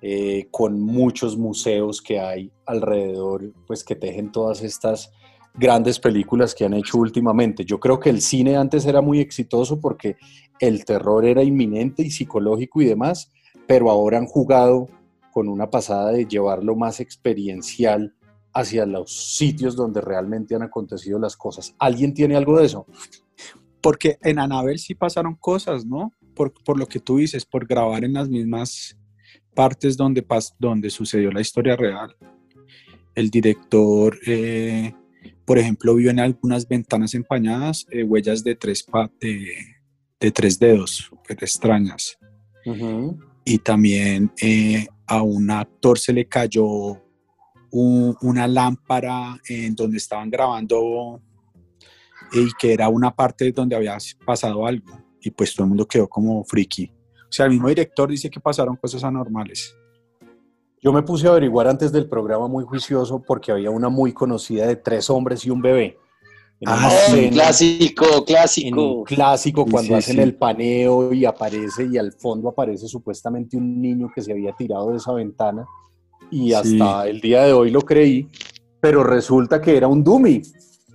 eh, 0.00 0.48
con 0.50 0.80
muchos 0.80 1.36
museos 1.36 2.00
que 2.00 2.20
hay 2.20 2.52
alrededor, 2.66 3.52
pues 3.66 3.84
que 3.84 3.96
tejen 3.96 4.32
todas 4.32 4.62
estas 4.62 5.10
grandes 5.54 5.98
películas 5.98 6.54
que 6.54 6.64
han 6.64 6.74
hecho 6.74 6.98
últimamente. 6.98 7.64
Yo 7.64 7.80
creo 7.80 7.98
que 7.98 8.10
el 8.10 8.20
cine 8.20 8.56
antes 8.56 8.86
era 8.86 9.00
muy 9.00 9.20
exitoso 9.20 9.80
porque 9.80 10.16
el 10.60 10.84
terror 10.84 11.24
era 11.24 11.42
inminente 11.42 12.02
y 12.02 12.10
psicológico 12.10 12.80
y 12.80 12.86
demás, 12.86 13.32
pero 13.66 13.90
ahora 13.90 14.18
han 14.18 14.26
jugado 14.26 14.88
con 15.32 15.48
una 15.48 15.68
pasada 15.68 16.12
de 16.12 16.26
llevarlo 16.26 16.76
más 16.76 17.00
experiencial 17.00 18.14
hacia 18.52 18.86
los 18.86 19.36
sitios 19.36 19.76
donde 19.76 20.00
realmente 20.00 20.54
han 20.54 20.62
acontecido 20.62 21.18
las 21.18 21.36
cosas. 21.36 21.74
¿Alguien 21.78 22.14
tiene 22.14 22.36
algo 22.36 22.58
de 22.58 22.66
eso? 22.66 22.86
Porque 23.80 24.18
en 24.22 24.38
Anabel 24.38 24.78
sí 24.78 24.94
pasaron 24.94 25.34
cosas, 25.34 25.84
¿no? 25.84 26.12
Por, 26.38 26.52
por 26.64 26.78
lo 26.78 26.86
que 26.86 27.00
tú 27.00 27.16
dices, 27.18 27.44
por 27.44 27.66
grabar 27.66 28.04
en 28.04 28.12
las 28.14 28.28
mismas 28.28 28.96
partes 29.54 29.96
donde, 29.96 30.24
pas- 30.26 30.54
donde 30.58 30.88
sucedió 30.88 31.32
la 31.32 31.40
historia 31.40 31.74
real. 31.76 32.14
El 33.14 33.28
director, 33.28 34.16
eh, 34.24 34.94
por 35.44 35.58
ejemplo, 35.58 35.96
vio 35.96 36.10
en 36.10 36.20
algunas 36.20 36.66
ventanas 36.68 37.12
empañadas 37.14 37.84
eh, 37.90 38.04
huellas 38.04 38.44
de 38.44 38.54
tres, 38.54 38.84
pa- 38.84 39.10
de, 39.20 39.48
de 40.20 40.30
tres 40.30 40.58
dedos, 40.60 40.92
súper 40.92 41.38
extrañas. 41.42 42.16
Y 43.44 43.58
también 43.58 44.30
eh, 44.40 44.86
a 45.06 45.22
un 45.22 45.50
actor 45.50 45.98
se 45.98 46.12
le 46.12 46.26
cayó 46.28 47.02
un- 47.72 48.16
una 48.22 48.46
lámpara 48.46 49.40
en 49.48 49.74
donde 49.74 49.96
estaban 49.96 50.30
grabando 50.30 51.20
y 52.32 52.46
que 52.60 52.72
era 52.74 52.88
una 52.88 53.10
parte 53.14 53.50
donde 53.52 53.74
había 53.74 53.98
pasado 54.24 54.64
algo 54.66 55.07
y 55.22 55.30
pues 55.30 55.54
todo 55.54 55.64
el 55.64 55.68
mundo 55.70 55.86
quedó 55.86 56.08
como 56.08 56.44
friki. 56.44 56.90
O 57.28 57.32
sea, 57.32 57.46
el 57.46 57.52
mismo 57.52 57.68
director 57.68 58.08
dice 58.08 58.30
que 58.30 58.40
pasaron 58.40 58.76
cosas 58.76 59.04
anormales. 59.04 59.74
Yo 60.80 60.92
me 60.92 61.02
puse 61.02 61.26
a 61.26 61.30
averiguar 61.30 61.66
antes 61.66 61.90
del 61.90 62.08
programa 62.08 62.46
muy 62.48 62.64
juicioso 62.64 63.20
porque 63.26 63.50
había 63.52 63.70
una 63.70 63.88
muy 63.88 64.12
conocida 64.12 64.66
de 64.66 64.76
tres 64.76 65.10
hombres 65.10 65.44
y 65.44 65.50
un 65.50 65.60
bebé. 65.60 65.98
Ah, 66.66 66.88
escena, 66.90 67.30
clásico, 67.30 68.04
en 68.06 68.14
un 68.18 68.24
clásico. 68.24 69.04
clásico 69.04 69.64
Sí, 69.64 69.70
cuando 69.70 69.88
sí, 69.88 69.94
hacen 69.94 70.16
sí. 70.16 70.20
el 70.22 70.34
paneo 70.36 71.12
y 71.12 71.24
aparece 71.24 71.86
y 71.90 71.98
al 71.98 72.12
fondo 72.12 72.48
aparece 72.48 72.88
supuestamente 72.88 73.56
un 73.56 73.80
niño 73.80 74.10
que 74.12 74.22
se 74.22 74.32
había 74.32 74.52
tirado 74.54 74.90
de 74.90 74.96
esa 74.96 75.12
ventana 75.12 75.64
y 76.30 76.48
Sí. 76.48 76.54
hasta 76.54 77.08
el 77.08 77.20
día 77.20 77.44
de 77.44 77.52
hoy 77.52 77.70
lo 77.70 77.80
creí, 77.82 78.28
pero 78.80 79.04
resulta 79.04 79.60
que 79.60 79.76
era 79.76 79.86
un 79.86 80.02
dummy 80.02 80.42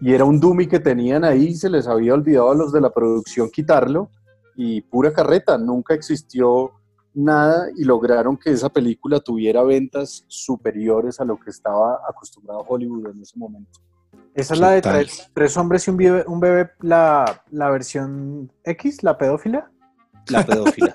y 0.03 0.13
era 0.13 0.25
un 0.25 0.37
dummy 0.37 0.67
que 0.67 0.81
tenían 0.81 1.23
ahí, 1.23 1.55
se 1.55 1.69
les 1.69 1.87
había 1.87 2.13
olvidado 2.13 2.51
a 2.51 2.55
los 2.55 2.73
de 2.73 2.81
la 2.81 2.89
producción 2.89 3.49
quitarlo 3.49 4.09
y 4.53 4.81
pura 4.81 5.13
carreta, 5.13 5.57
nunca 5.57 5.93
existió 5.93 6.71
nada 7.13 7.67
y 7.77 7.85
lograron 7.85 8.35
que 8.35 8.51
esa 8.51 8.67
película 8.67 9.21
tuviera 9.21 9.63
ventas 9.63 10.25
superiores 10.27 11.21
a 11.21 11.23
lo 11.23 11.39
que 11.39 11.51
estaba 11.51 12.01
acostumbrado 12.05 12.65
Hollywood 12.67 13.11
en 13.11 13.21
ese 13.21 13.39
momento. 13.39 13.79
Esa 14.33 14.55
es 14.55 14.59
¿Qué 14.59 14.65
la 14.65 14.71
de 14.71 14.81
tres, 14.81 15.31
tres 15.33 15.55
hombres 15.55 15.87
y 15.87 15.91
un 15.91 15.95
bebé, 15.95 16.25
un 16.27 16.39
bebé 16.41 16.71
la, 16.81 17.41
la 17.51 17.69
versión 17.69 18.51
X, 18.65 19.03
la 19.03 19.17
pedófila. 19.17 19.71
La 20.27 20.45
pedófila. 20.45 20.93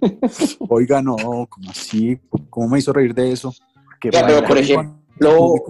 Oiga, 0.70 1.02
no, 1.02 1.16
¿cómo 1.50 1.70
así? 1.70 2.18
¿Cómo 2.48 2.68
me 2.68 2.78
hizo 2.78 2.94
reír 2.94 3.12
de 3.12 3.30
eso? 3.30 3.52
Qué 4.00 4.10
Ya, 4.10 4.26
pero 4.26 4.46
por 4.46 4.56
ejemplo, 4.56 5.01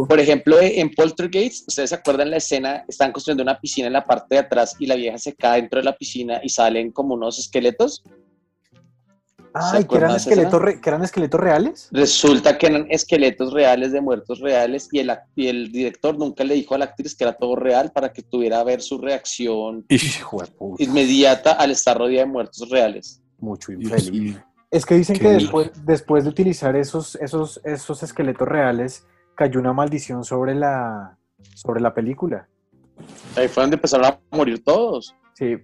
Por 0.09 0.19
ejemplo, 0.21 0.57
en 0.61 0.91
Poltergeist, 0.95 1.69
¿ustedes 1.69 1.91
se 1.91 1.97
acuerdan 1.97 2.31
la 2.31 2.37
escena? 2.39 2.85
Están 2.89 3.13
construyendo 3.13 3.43
una 3.43 3.59
piscina 3.61 3.87
en 3.87 3.93
la 3.93 4.05
parte 4.05 4.35
de 4.35 4.39
atrás 4.41 4.77
y 4.79 4.87
la 4.87 4.95
vieja 4.95 5.19
se 5.19 5.35
cae 5.35 5.61
dentro 5.61 5.81
de 5.81 5.85
la 5.85 5.97
piscina 5.97 6.41
y 6.43 6.49
salen 6.49 6.91
como 6.93 7.15
unos 7.15 7.39
esqueletos. 7.39 8.03
Ay, 9.55 9.85
que 9.85 9.97
eran, 9.97 10.17
esqueletos 10.17 10.63
re- 10.63 10.81
que 10.81 10.89
eran 10.89 11.03
esqueletos 11.05 11.39
reales. 11.39 11.89
Resulta 11.93 12.57
que 12.57 12.69
eran 12.69 12.87
esqueletos 12.89 13.53
reales 13.53 13.93
de 13.93 14.01
muertos 14.01 14.41
reales 14.41 14.89
y 14.93 15.01
el, 15.01 15.11
act- 15.11 15.27
y 15.37 15.49
el 15.49 15.71
director 15.71 16.19
nunca 16.19 16.43
le 16.43 16.55
dijo 16.55 16.75
a 16.75 16.79
la 16.79 16.87
actriz 16.87 17.15
que 17.15 17.25
era 17.25 17.35
todo 17.35 17.55
real 17.55 17.93
para 17.93 18.11
que 18.15 18.23
tuviera 18.23 18.61
a 18.61 18.65
ver 18.65 18.81
su 18.81 18.97
reacción 18.97 19.85
Hijo 19.91 20.41
de 20.41 20.47
puta, 20.53 20.83
inmediata 20.83 21.53
al 21.53 21.71
estar 21.71 21.99
rodeada 21.99 22.25
de 22.27 22.33
muertos 22.33 22.67
reales. 22.71 23.21
mucho 23.39 23.73
infeliz. 23.73 24.39
Es 24.71 24.87
que 24.87 24.95
dicen 24.95 25.17
Qué 25.17 25.23
que 25.23 25.29
después, 25.33 25.71
después 25.85 26.25
de 26.25 26.31
utilizar 26.31 26.75
esos, 26.75 27.17
esos, 27.17 27.61
esos 27.63 28.03
esqueletos 28.03 28.49
reales, 28.49 29.05
cayó 29.35 29.61
una 29.61 29.73
maldición 29.73 30.25
sobre 30.25 30.55
la, 30.55 31.17
sobre 31.55 31.81
la 31.81 31.93
película. 31.95 32.49
Ahí 33.37 33.49
fue 33.49 33.63
donde 33.63 33.77
empezaron 33.77 34.07
a 34.07 34.19
morir 34.31 34.63
todos. 34.63 35.15
Sí, 35.35 35.57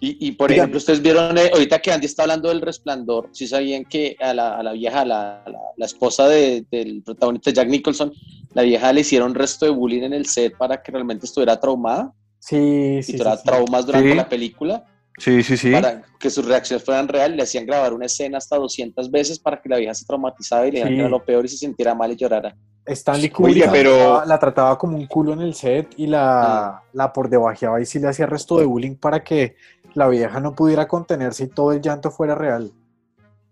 Y, 0.00 0.28
y, 0.28 0.32
por 0.32 0.52
ejemplo, 0.52 0.76
ustedes 0.76 1.00
vieron, 1.00 1.36
eh, 1.38 1.50
ahorita 1.52 1.78
que 1.80 1.90
Andy 1.90 2.04
está 2.06 2.22
hablando 2.24 2.50
del 2.50 2.60
resplandor, 2.60 3.30
si 3.32 3.46
sabían 3.46 3.84
que 3.86 4.16
a 4.20 4.34
la, 4.34 4.56
a 4.58 4.62
la 4.62 4.72
vieja, 4.72 5.00
a 5.00 5.04
la, 5.06 5.42
a 5.42 5.48
la, 5.48 5.58
la 5.76 5.86
esposa 5.86 6.28
de- 6.28 6.66
del 6.70 7.02
protagonista 7.02 7.50
Jack 7.52 7.68
Nicholson, 7.68 8.12
la 8.52 8.62
vieja 8.62 8.92
le 8.92 9.00
hicieron 9.00 9.34
resto 9.34 9.64
de 9.64 9.70
bullying 9.72 10.02
en 10.02 10.12
el 10.12 10.26
set 10.26 10.56
para 10.58 10.82
que 10.82 10.92
realmente 10.92 11.24
estuviera 11.26 11.58
traumada 11.58 12.12
sí, 12.38 12.56
y 12.98 13.02
sí. 13.02 13.12
sí, 13.12 13.18
tuviera 13.18 13.36
sí. 13.38 13.44
traumas 13.46 13.86
durante 13.86 14.10
Sí. 14.10 14.14
la 14.16 14.28
película, 14.28 14.84
Sí, 15.16 15.42
sí, 15.44 15.56
sí. 15.56 15.70
para 15.70 16.02
que 16.18 16.28
sus 16.28 16.44
reacciones 16.44 16.84
fueran 16.84 17.06
reales. 17.06 17.36
Le 17.36 17.42
hacían 17.44 17.66
grabar 17.66 17.92
una 17.92 18.06
escena 18.06 18.38
hasta 18.38 18.56
200 18.56 19.10
veces 19.10 19.38
para 19.38 19.60
que 19.62 19.68
la 19.68 19.76
vieja 19.76 19.94
se 19.94 20.04
traumatizara 20.04 20.66
y 20.66 20.72
le 20.72 20.76
dijera 20.78 20.88
Sí. 20.90 20.94
que 20.96 21.00
era 21.00 21.08
lo 21.08 21.24
peor 21.24 21.44
y 21.44 21.48
se 21.48 21.56
sintiera 21.56 21.94
mal 21.94 22.10
y 22.12 22.16
llorara. 22.16 22.56
Stanley 22.86 23.30
Kubrick 23.30 23.70
pero- 23.70 24.24
la 24.26 24.38
trataba 24.38 24.76
como 24.76 24.96
un 24.96 25.06
culo 25.06 25.32
en 25.32 25.40
el 25.40 25.54
set 25.54 25.94
y 25.96 26.06
la, 26.06 26.82
la 26.92 27.12
por 27.12 27.30
debajeaba 27.30 27.80
y 27.80 27.86
sí 27.86 27.98
le 27.98 28.08
hacía 28.08 28.26
resto 28.26 28.58
de 28.58 28.66
bullying 28.66 28.96
para 28.96 29.22
que 29.24 29.56
la 29.94 30.08
vieja 30.08 30.38
no 30.40 30.54
pudiera 30.54 30.86
contenerse 30.88 31.44
y 31.44 31.48
todo 31.48 31.72
el 31.72 31.80
llanto 31.80 32.10
fuera 32.10 32.34
real. 32.34 32.72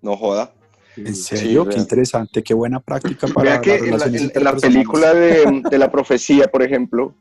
No 0.02 0.16
joda. 0.16 0.52
En 0.96 1.14
serio, 1.14 1.64
qué 1.64 1.70
real. 1.70 1.80
interesante, 1.82 2.42
qué 2.42 2.52
buena 2.52 2.80
práctica 2.80 3.26
para 3.28 3.52
Vea 3.52 3.60
que 3.62 3.76
en 3.76 3.98
la, 3.98 4.04
en- 4.04 4.44
la 4.44 4.52
película 4.56 5.14
de, 5.14 5.62
de 5.70 5.78
la 5.78 5.90
profecía, 5.90 6.48
por 6.48 6.62
ejemplo, 6.62 7.14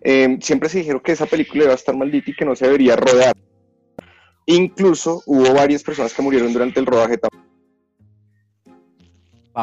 eh, 0.00 0.38
siempre 0.42 0.68
se 0.68 0.78
dijeron 0.78 1.00
que 1.02 1.12
esa 1.12 1.26
película 1.26 1.64
iba 1.64 1.72
a 1.72 1.76
estar 1.76 1.96
maldita 1.96 2.30
y 2.30 2.36
que 2.36 2.44
no 2.44 2.54
se 2.54 2.66
debería 2.66 2.94
rodar. 2.94 3.34
Incluso 4.46 5.22
hubo 5.26 5.52
varias 5.54 5.82
personas 5.82 6.14
que 6.14 6.22
murieron 6.22 6.52
durante 6.52 6.78
el 6.80 6.86
rodaje 6.86 7.18
también. 7.18 7.44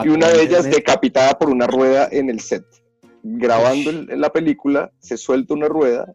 Y 0.04 0.10
una 0.10 0.28
de 0.30 0.44
ellas 0.44 0.66
decapitada 0.76 1.38
por 1.38 1.50
una 1.50 1.68
rueda 1.68 2.08
en 2.12 2.30
el 2.30 2.40
set. 2.40 2.66
Grabando 3.22 3.90
el- 3.92 4.20
la 4.20 4.32
película, 4.32 4.92
se 5.00 5.18
suelta 5.18 5.54
una 5.54 5.68
rueda, 5.68 6.14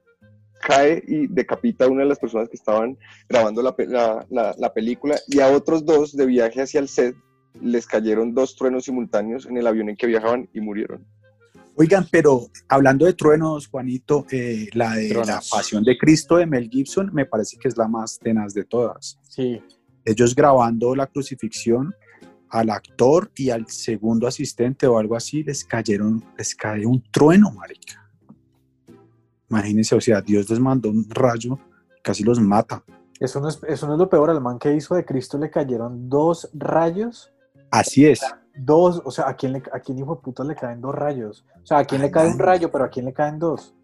cae 0.61 1.03
y 1.07 1.29
decapita 1.29 1.85
a 1.85 1.89
una 1.89 2.03
de 2.03 2.09
las 2.09 2.19
personas 2.19 2.49
que 2.49 2.57
estaban 2.57 2.99
grabando 3.29 3.63
la, 3.63 3.75
pe- 3.77 3.87
la- 3.87 4.27
la- 4.29 4.55
la 4.59 4.75
película 4.75 5.17
y 5.29 5.41
a 5.41 5.49
otros 5.49 5.85
dos 5.87 6.15
de 6.17 6.27
viaje 6.27 6.61
hacia 6.61 6.81
el 6.81 6.89
set 6.89 7.15
les 7.63 7.87
cayeron 7.87 8.35
dos 8.35 8.57
truenos 8.57 8.85
simultáneos 8.85 9.47
en 9.47 9.57
el 9.57 9.67
avión 9.67 9.89
en 9.89 9.97
que 9.97 10.07
viajaban 10.09 10.49
y 10.53 10.61
murieron. 10.61 11.07
Oigan, 11.81 12.09
pero 12.11 12.51
hablando 12.69 13.07
de 13.07 13.13
truenos, 13.13 13.69
Juanito, 13.69 14.27
eh, 14.33 14.69
la 14.73 14.97
de 14.97 15.11
Truenos. 15.11 15.29
la 15.29 15.41
Pasión 15.49 15.85
de 15.85 15.97
Cristo 15.97 16.37
de 16.37 16.45
Mel 16.45 16.69
Gibson 16.69 17.11
me 17.13 17.25
parece 17.25 17.57
que 17.57 17.69
es 17.69 17.77
la 17.77 17.87
más 17.87 18.19
tenaz 18.19 18.53
de 18.53 18.65
todas. 18.65 19.17
Sí. 19.23 19.63
Ellos 20.05 20.35
grabando 20.35 20.97
la 20.97 21.07
crucifixión 21.07 21.95
al 22.51 22.71
actor 22.71 23.31
y 23.37 23.51
al 23.51 23.69
segundo 23.69 24.27
asistente 24.27 24.89
o 24.89 24.99
algo 24.99 25.15
así 25.15 25.45
les 25.45 25.65
cayeron, 25.65 26.25
les 26.37 26.53
cae 26.57 26.85
un 26.85 27.01
trueno, 27.13 27.53
marica. 27.53 28.11
Imagínense, 29.49 29.95
o 29.95 30.01
sea, 30.01 30.21
Dios 30.21 30.51
les 30.51 30.59
mandó 30.59 30.91
un 30.91 31.09
rayo, 31.09 31.61
casi 32.03 32.25
los 32.25 32.41
mata. 32.41 32.83
Eso 33.21 33.41
no, 33.41 33.49
es, 33.49 33.61
eso 33.69 33.87
no 33.87 33.93
es 33.93 33.99
lo 34.01 34.11
peor. 34.11 34.31
Al 34.31 34.41
man 34.41 34.59
que 34.59 34.75
hizo 34.75 34.97
de 34.97 35.05
Cristo 35.05 35.39
le 35.39 35.49
cayeron 35.49 36.09
dos 36.09 36.51
rayos. 36.55 37.31
Así 37.71 38.05
es. 38.05 38.21
Dos, 38.61 39.01
o 39.05 39.11
sea, 39.11 39.29
¿a 39.29 39.35
quién, 39.37 39.53
le, 39.53 39.63
a 39.73 39.81
quién 39.81 39.99
hijo 39.99 40.17
de 40.17 40.21
puta 40.23 40.43
le 40.45 40.55
caen 40.57 40.81
dos 40.81 40.95
rayos? 40.95 41.45
O 41.63 41.67
sea, 41.67 41.79
¿a 41.79 41.85
quién 41.85 42.01
le 42.01 42.07
Ay, 42.09 42.13
cae 42.13 42.29
un 42.29 42.39
rayo, 42.39 42.71
pero 42.73 42.85
a 42.85 42.89
quién 42.91 43.05
le 43.07 43.13
caen 43.13 43.39
dos? 43.39 43.75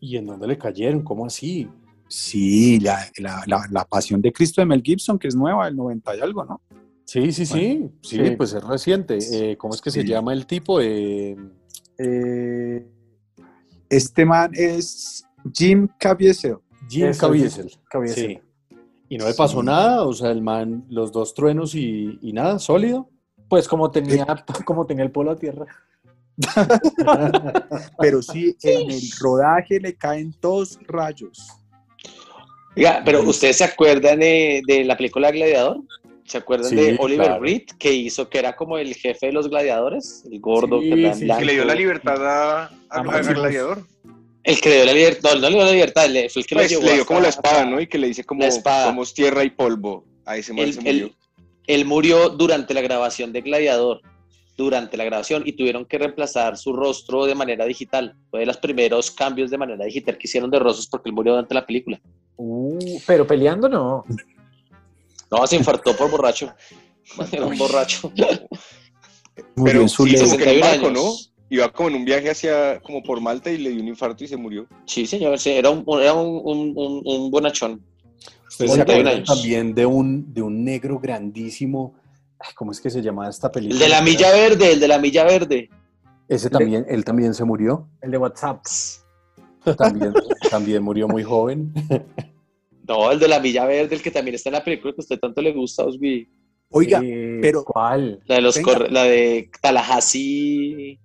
¿Y 0.00 0.16
en 0.16 0.26
dónde 0.26 0.46
le 0.46 0.58
cayeron? 0.58 1.02
¿Cómo 1.02 1.24
así? 1.26 1.68
Sí, 2.08 2.78
la, 2.80 2.98
la, 3.18 3.42
la, 3.46 3.62
la 3.70 3.84
Pasión 3.84 4.20
de 4.20 4.32
Cristo 4.32 4.60
de 4.60 4.66
Mel 4.66 4.82
Gibson, 4.82 5.18
que 5.18 5.28
es 5.28 5.34
nueva, 5.34 5.64
del 5.64 5.76
90 5.76 6.16
y 6.16 6.20
algo, 6.20 6.44
¿no? 6.44 6.60
Sí, 7.04 7.32
sí, 7.32 7.46
sí. 7.46 7.88
Sí, 8.02 8.16
Sí. 8.24 8.30
pues 8.36 8.52
es 8.52 8.62
reciente. 8.62 9.18
Eh, 9.32 9.56
¿Cómo 9.56 9.74
es 9.74 9.80
que 9.80 9.90
se 9.90 10.04
llama 10.04 10.32
el 10.32 10.46
tipo? 10.46 10.80
Eh, 10.80 11.36
Eh, 11.98 12.86
Este 13.88 14.24
man 14.26 14.50
es 14.52 15.24
Jim 15.54 15.88
Caviezel. 15.98 16.56
Jim 16.88 17.06
Eso, 17.06 17.20
Caviezel. 17.28 17.70
Caviezel. 17.88 18.26
Sí. 18.26 18.40
Y 19.08 19.16
no 19.18 19.26
le 19.28 19.34
pasó 19.34 19.60
Sí. 19.60 19.66
nada, 19.66 20.02
o 20.02 20.12
sea, 20.12 20.30
el 20.32 20.42
man, 20.42 20.84
los 20.88 21.12
dos 21.12 21.32
truenos 21.34 21.74
y, 21.74 22.18
y 22.20 22.32
nada, 22.32 22.58
sólido. 22.58 23.08
Pues 23.48 23.68
como 23.68 23.90
tenía, 23.90 24.26
como 24.64 24.86
tenía 24.86 25.04
el 25.04 25.10
polo 25.10 25.30
a 25.32 25.36
tierra. 25.36 25.66
Pero 27.98 28.22
sí, 28.22 28.56
en 28.62 28.90
el 28.90 29.00
rodaje 29.20 29.80
le 29.80 29.94
caen 29.94 30.34
dos 30.40 30.78
rayos. 30.86 31.48
Oiga, 32.76 33.00
pero 33.06 33.22
¿ustedes 33.22 33.56
se 33.56 33.64
acuerdan 33.64 34.20
de, 34.20 34.60
de 34.66 34.84
la 34.84 34.96
película 34.98 35.30
Gladiador? 35.30 35.78
¿Se 36.26 36.36
acuerdan 36.38 36.68
Sí, 36.68 36.76
de 36.76 36.96
Oliver 37.00 37.26
claro. 37.28 37.42
Reed, 37.42 37.62
que 37.78 37.90
hizo 37.92 38.28
que 38.28 38.38
era 38.38 38.54
como 38.54 38.76
el 38.76 38.94
jefe 38.94 39.26
de 39.26 39.32
los 39.32 39.48
gladiadores? 39.48 40.24
El 40.30 40.40
gordo, 40.40 40.80
Sí, 40.82 40.90
que 40.90 41.00
era 41.00 41.14
sí, 41.14 41.24
blanco. 41.24 41.38
Que 41.40 41.44
le 41.46 41.52
dio 41.54 41.64
la 41.64 41.74
libertad 41.74 42.26
a, 42.26 42.64
a- 42.64 42.70
a- 42.90 42.98
al 43.00 43.34
gladiador. 43.34 43.86
El 44.42 44.60
que 44.60 44.68
le 44.68 44.74
dio 44.76 44.84
la 44.84 44.92
libertad, 44.92 45.34
no, 45.36 45.40
no 45.40 45.48
le 45.48 45.54
dio 45.54 45.64
la 45.64 45.72
libertad, 45.72 46.06
le- 46.08 46.28
fue 46.28 46.42
el 46.42 46.46
que 46.46 46.54
lo 46.54 46.60
Pues, 46.60 46.70
llevó 46.70 46.82
le 46.82 46.88
dio 46.92 47.00
hasta- 47.02 47.06
como 47.06 47.20
la 47.20 47.28
espada, 47.28 47.64
¿no? 47.64 47.80
Y 47.80 47.86
que 47.86 47.96
le 47.98 48.08
dice 48.08 48.24
como 48.24 48.42
somos 48.50 49.14
tierra 49.14 49.42
y 49.44 49.50
polvo. 49.50 50.04
A 50.26 50.36
ese 50.36 50.52
man 50.52 50.64
Él, 50.64 50.74
se 50.74 50.80
murió. 50.80 51.06
él- 51.06 51.14
él 51.66 51.84
murió 51.84 52.28
durante 52.30 52.74
la 52.74 52.80
grabación 52.80 53.32
de 53.32 53.40
Gladiador, 53.42 54.00
durante 54.56 54.96
la 54.96 55.04
grabación, 55.04 55.42
y 55.46 55.52
tuvieron 55.52 55.84
que 55.84 55.98
reemplazar 55.98 56.56
su 56.56 56.72
rostro 56.72 57.26
de 57.26 57.34
manera 57.34 57.64
digital. 57.66 58.14
Fue 58.30 58.40
de 58.40 58.46
los 58.46 58.56
primeros 58.56 59.10
cambios 59.10 59.50
de 59.50 59.58
manera 59.58 59.84
digital 59.84 60.16
que 60.16 60.26
hicieron 60.26 60.50
de 60.50 60.58
rostros 60.58 60.86
porque 60.86 61.10
él 61.10 61.14
murió 61.14 61.32
durante 61.32 61.54
la 61.54 61.66
película. 61.66 62.00
Uh, 62.36 62.98
pero 63.06 63.26
peleando 63.26 63.68
no. 63.68 64.04
No, 65.30 65.46
se 65.46 65.56
infartó 65.56 65.94
por 65.96 66.10
borracho. 66.10 66.52
Era 67.32 67.46
un 67.46 67.58
borracho. 67.58 68.10
Murió 68.10 68.38
Pero 69.64 69.80
en 69.82 69.88
su 69.88 70.06
sí, 70.06 70.14
como 70.16 70.36
que 70.36 70.44
en 70.44 70.56
un 70.56 70.62
61 70.62 70.66
barco, 70.66 70.90
¿no? 70.90 71.12
Iba 71.48 71.72
como 71.72 71.88
en 71.90 71.94
un 71.96 72.04
viaje 72.04 72.30
hacia, 72.30 72.80
como 72.80 73.02
por 73.02 73.20
Malta 73.20 73.50
y 73.52 73.58
le 73.58 73.70
dio 73.70 73.80
un 73.80 73.88
infarto 73.88 74.24
y 74.24 74.28
se 74.28 74.36
murió. 74.36 74.66
Sí, 74.86 75.06
señor, 75.06 75.38
sí, 75.38 75.50
era 75.50 75.70
un, 75.70 75.84
era 76.00 76.12
un, 76.14 76.40
un, 76.44 76.72
un- 76.74 77.02
un 77.04 77.30
bonachón. 77.30 77.80
Ustedes 78.48 78.70
se 78.72 78.76
61 78.78 78.82
acuerdan 78.82 79.14
años. 79.16 79.28
también 79.28 79.74
de 79.74 79.86
un, 79.86 80.32
de 80.34 80.42
un 80.42 80.64
negro 80.64 80.98
grandísimo. 80.98 81.94
Ay, 82.38 82.52
¿Cómo 82.54 82.72
es 82.72 82.80
que 82.80 82.90
se 82.90 83.02
llama 83.02 83.28
esta 83.28 83.50
película? 83.50 83.74
El 83.76 83.80
de 83.84 83.88
la 83.88 84.02
milla 84.02 84.32
verde, 84.32 84.72
el 84.72 84.80
de 84.80 84.88
la 84.88 84.98
milla 84.98 85.24
verde. 85.24 85.68
Ese 86.28 86.50
también, 86.50 86.84
él 86.88 87.04
también 87.04 87.34
se 87.34 87.44
murió. 87.44 87.88
El 88.00 88.10
de 88.10 88.18
WhatsApp. 88.18 88.62
También, 89.76 90.12
también 90.50 90.82
murió 90.82 91.08
muy 91.08 91.22
joven. 91.22 91.72
No, 92.88 93.10
el 93.10 93.18
de 93.18 93.26
la 93.26 93.40
milla 93.40 93.64
verde, 93.66 93.96
el 93.96 94.00
que 94.00 94.12
también 94.12 94.36
está 94.36 94.48
en 94.48 94.52
la 94.52 94.62
película 94.62 94.92
que 94.92 95.00
a 95.00 95.02
usted 95.02 95.18
tanto 95.18 95.42
le 95.42 95.52
gusta, 95.52 95.82
Osby. 95.84 96.28
Oiga, 96.70 97.00
Eh, 97.02 97.40
pero- 97.42 97.64
¿Cuál? 97.64 98.20
La 98.26 98.36
de 98.36 98.40
los 98.42 98.56
la 98.92 99.02
de 99.02 99.50
Tallahassee. 99.60 101.00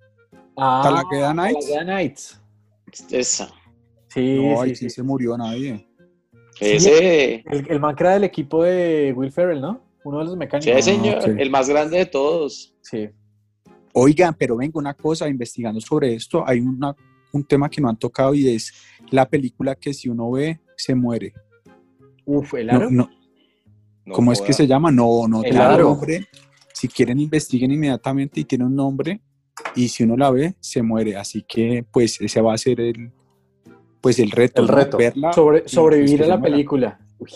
Ah, 0.58 1.04
Nights. 1.34 2.40
Esa. 3.10 3.52
Sí, 4.10 4.36
No, 4.36 4.58
sí, 4.58 4.62
ahí 4.62 4.76
sí 4.76 4.76
sí. 4.76 4.90
se 4.92 5.02
murió 5.02 5.36
nadie. 5.36 5.88
Ese. 6.62 7.44
El, 7.50 7.66
el 7.70 7.80
man 7.80 7.96
que 7.96 8.04
era 8.04 8.14
del 8.14 8.24
equipo 8.24 8.64
de 8.64 9.14
Will 9.16 9.32
Ferrell, 9.32 9.60
¿no? 9.62 9.82
Uno 10.04 10.20
de 10.20 10.24
los 10.26 10.34
Sí, 10.34 10.40
mecánicos. 10.40 10.86
señor. 10.86 11.18
ok. 11.20 11.28
El 11.38 11.50
más 11.50 11.70
grande 11.70 11.98
de 11.98 12.06
todos. 12.06 12.76
Sí. 12.82 13.10
Oigan, 13.94 14.34
pero 14.38 14.56
vengo 14.58 14.80
una 14.80 14.94
cosa, 14.94 15.28
investigando 15.28 15.82
sobre 15.82 16.14
esto, 16.16 16.44
hay 16.48 16.60
una, 16.60 16.96
un 17.34 17.44
tema 17.44 17.70
que 17.70 17.82
no 17.82 17.90
han 17.90 17.98
tocado 17.98 18.34
y 18.34 18.48
es 18.48 18.74
la 19.12 19.28
película 19.28 19.76
que 19.76 19.94
si 19.94 20.08
uno 20.10 20.32
ve, 20.32 20.62
se 20.78 20.96
muere. 20.96 21.34
Uf, 22.26 22.54
el 22.54 22.70
aro. 22.70 22.90
no, 22.90 23.10
No 24.06 24.14
¿Cómo 24.16 24.32
es 24.32 24.40
joda. 24.40 24.48
que 24.48 24.54
se 24.54 24.66
llama? 24.68 24.92
No, 24.92 25.28
no 25.28 25.38
El 25.44 25.50
tiene 25.52 25.60
un 25.66 25.72
Aro. 25.72 25.84
nombre. 25.90 26.26
Si 26.74 26.88
quieren, 26.88 27.20
investiguen 27.20 27.72
inmediatamente 27.72 28.40
y 28.40 28.46
tiene 28.46 28.66
un 28.66 28.76
nombre. 28.76 29.20
Y 29.76 29.90
si 29.90 30.04
uno 30.04 30.16
la 30.18 30.32
ve, 30.32 30.56
se 30.60 30.82
muere. 30.82 31.16
Así 31.18 31.44
que, 31.48 31.86
pues, 31.92 32.20
ese 32.22 32.42
va 32.42 32.54
a 32.54 32.58
ser 32.58 32.80
el, 32.80 33.12
pues, 34.02 34.20
el 34.20 34.32
reto. 34.32 34.62
El 34.62 34.68
¿no? 34.68 34.74
reto. 34.76 34.98
Verla. 34.98 35.32
Sobre- 35.34 35.64
y, 35.66 35.70
sobrevivir 35.70 36.24
a 36.24 36.28
la 36.28 36.42
película. 36.42 37.00
Uy. 37.20 37.30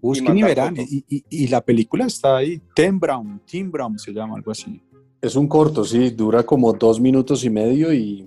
Busquen 0.00 0.38
y, 0.38 0.40
matar 0.40 0.72
verán. 0.72 0.76
Y, 0.78 1.04
y- 1.08 1.24
y 1.28 1.48
la 1.48 1.60
película 1.60 2.06
está 2.06 2.38
ahí. 2.38 2.60
Tim 2.74 2.98
Brown, 2.98 3.42
Tim 3.44 3.70
Brown 3.70 3.98
se 3.98 4.12
llama, 4.12 4.36
algo 4.36 4.50
así. 4.50 4.82
Es 5.20 5.36
un 5.36 5.46
corto, 5.46 5.84
sí, 5.84 6.10
dura 6.10 6.42
como 6.42 6.72
dos 6.72 6.98
minutos 6.98 7.44
y 7.44 7.50
medio 7.50 7.92
y 7.92 8.26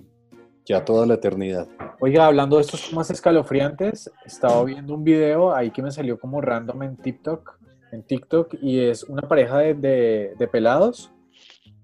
ya 0.64 0.84
toda 0.84 1.04
la 1.06 1.14
eternidad. 1.14 1.66
Oiga, 2.00 2.26
hablando 2.26 2.56
de 2.56 2.62
estos 2.62 2.88
temas 2.88 3.10
escalofriantes, 3.10 4.08
estaba 4.24 4.62
viendo 4.64 4.94
un 4.94 5.02
video 5.02 5.52
ahí 5.52 5.72
que 5.72 5.82
me 5.82 5.90
salió 5.90 6.18
como 6.18 6.40
random 6.40 6.84
en 6.84 6.96
TikTok, 6.96 7.58
en 7.90 8.04
TikTok 8.04 8.54
y 8.62 8.78
es 8.78 9.02
una 9.04 9.22
pareja 9.22 9.58
de, 9.58 9.74
de- 9.74 10.34
de 10.38 10.46
pelados 10.48 11.10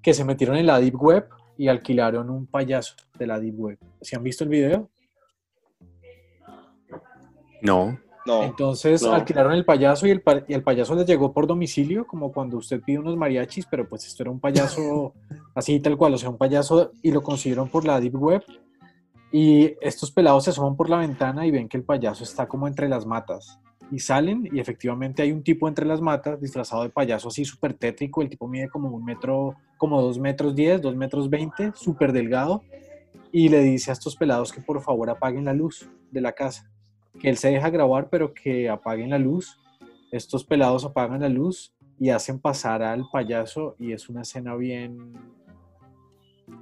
que 0.00 0.14
se 0.14 0.24
metieron 0.24 0.56
en 0.56 0.66
la 0.66 0.78
Deep 0.80 1.02
Web 1.02 1.26
y 1.58 1.66
alquilaron 1.66 2.30
un 2.30 2.46
payaso 2.46 2.94
de 3.18 3.26
la 3.26 3.40
Deep 3.40 3.58
Web. 3.58 3.78
¿Se 4.00 4.14
han 4.14 4.22
visto 4.22 4.44
el 4.44 4.50
video? 4.50 4.88
No. 7.62 7.98
No, 8.26 8.42
Entonces 8.42 9.02
No. 9.02 9.14
alquilaron 9.14 9.52
el 9.54 9.64
payaso 9.64 10.06
y 10.06 10.10
el, 10.10 10.20
pa- 10.20 10.42
y 10.46 10.52
el 10.52 10.62
payaso 10.62 10.94
les 10.94 11.06
llegó 11.06 11.32
por 11.32 11.46
domicilio, 11.46 12.06
como 12.06 12.30
cuando 12.32 12.58
usted 12.58 12.80
pide 12.82 12.98
unos 12.98 13.16
mariachis, 13.16 13.64
pero 13.66 13.88
pues 13.88 14.06
esto 14.06 14.22
era 14.22 14.30
un 14.30 14.38
payaso 14.38 15.14
así 15.54 15.80
tal 15.80 15.96
cual, 15.96 16.14
o 16.14 16.18
sea, 16.18 16.28
un 16.28 16.36
payaso 16.36 16.92
y 17.02 17.12
lo 17.12 17.22
consiguieron 17.22 17.68
por 17.68 17.84
la 17.86 17.98
Deep 17.98 18.14
Web. 18.16 18.42
Y 19.32 19.74
estos 19.80 20.10
pelados 20.10 20.44
se 20.44 20.50
asoman 20.50 20.76
por 20.76 20.90
la 20.90 20.98
ventana 20.98 21.46
y 21.46 21.50
ven 21.50 21.68
que 21.68 21.76
el 21.76 21.84
payaso 21.84 22.24
está 22.24 22.46
como 22.46 22.66
entre 22.68 22.88
las 22.88 23.06
matas. 23.06 23.58
Y 23.92 23.98
salen 24.00 24.48
y 24.52 24.60
efectivamente 24.60 25.22
hay 25.22 25.32
un 25.32 25.42
tipo 25.42 25.66
entre 25.66 25.86
las 25.86 26.00
matas 26.00 26.40
disfrazado 26.40 26.82
de 26.82 26.90
payaso 26.90 27.28
así 27.28 27.44
súper 27.44 27.74
tétrico. 27.74 28.22
El 28.22 28.28
tipo 28.28 28.46
mide 28.48 28.68
como 28.68 28.88
un 28.88 29.04
metro, 29.04 29.56
como 29.78 30.00
dos 30.02 30.18
metros 30.18 30.54
diez, 30.54 30.80
dos 30.82 30.94
metros 30.94 31.30
veinte, 31.30 31.72
súper 31.74 32.12
delgado. 32.12 32.62
Y 33.32 33.48
le 33.48 33.60
dice 33.62 33.90
a 33.90 33.94
estos 33.94 34.14
pelados 34.16 34.52
que 34.52 34.60
por 34.60 34.80
favor 34.82 35.08
apaguen 35.10 35.44
la 35.44 35.54
luz 35.54 35.88
de 36.10 36.20
la 36.20 36.32
casa 36.32 36.68
que 37.20 37.28
él 37.28 37.36
se 37.36 37.50
deja 37.50 37.70
grabar, 37.70 38.08
pero 38.10 38.32
que 38.34 38.68
apaguen 38.68 39.10
la 39.10 39.18
luz. 39.18 39.58
Estos 40.10 40.44
pelados 40.44 40.84
apagan 40.84 41.20
la 41.20 41.28
luz 41.28 41.72
y 41.98 42.10
hacen 42.10 42.38
pasar 42.40 42.82
al 42.82 43.04
payaso 43.12 43.76
y 43.78 43.92
es 43.92 44.08
una 44.08 44.22
escena 44.22 44.54
bien... 44.56 45.12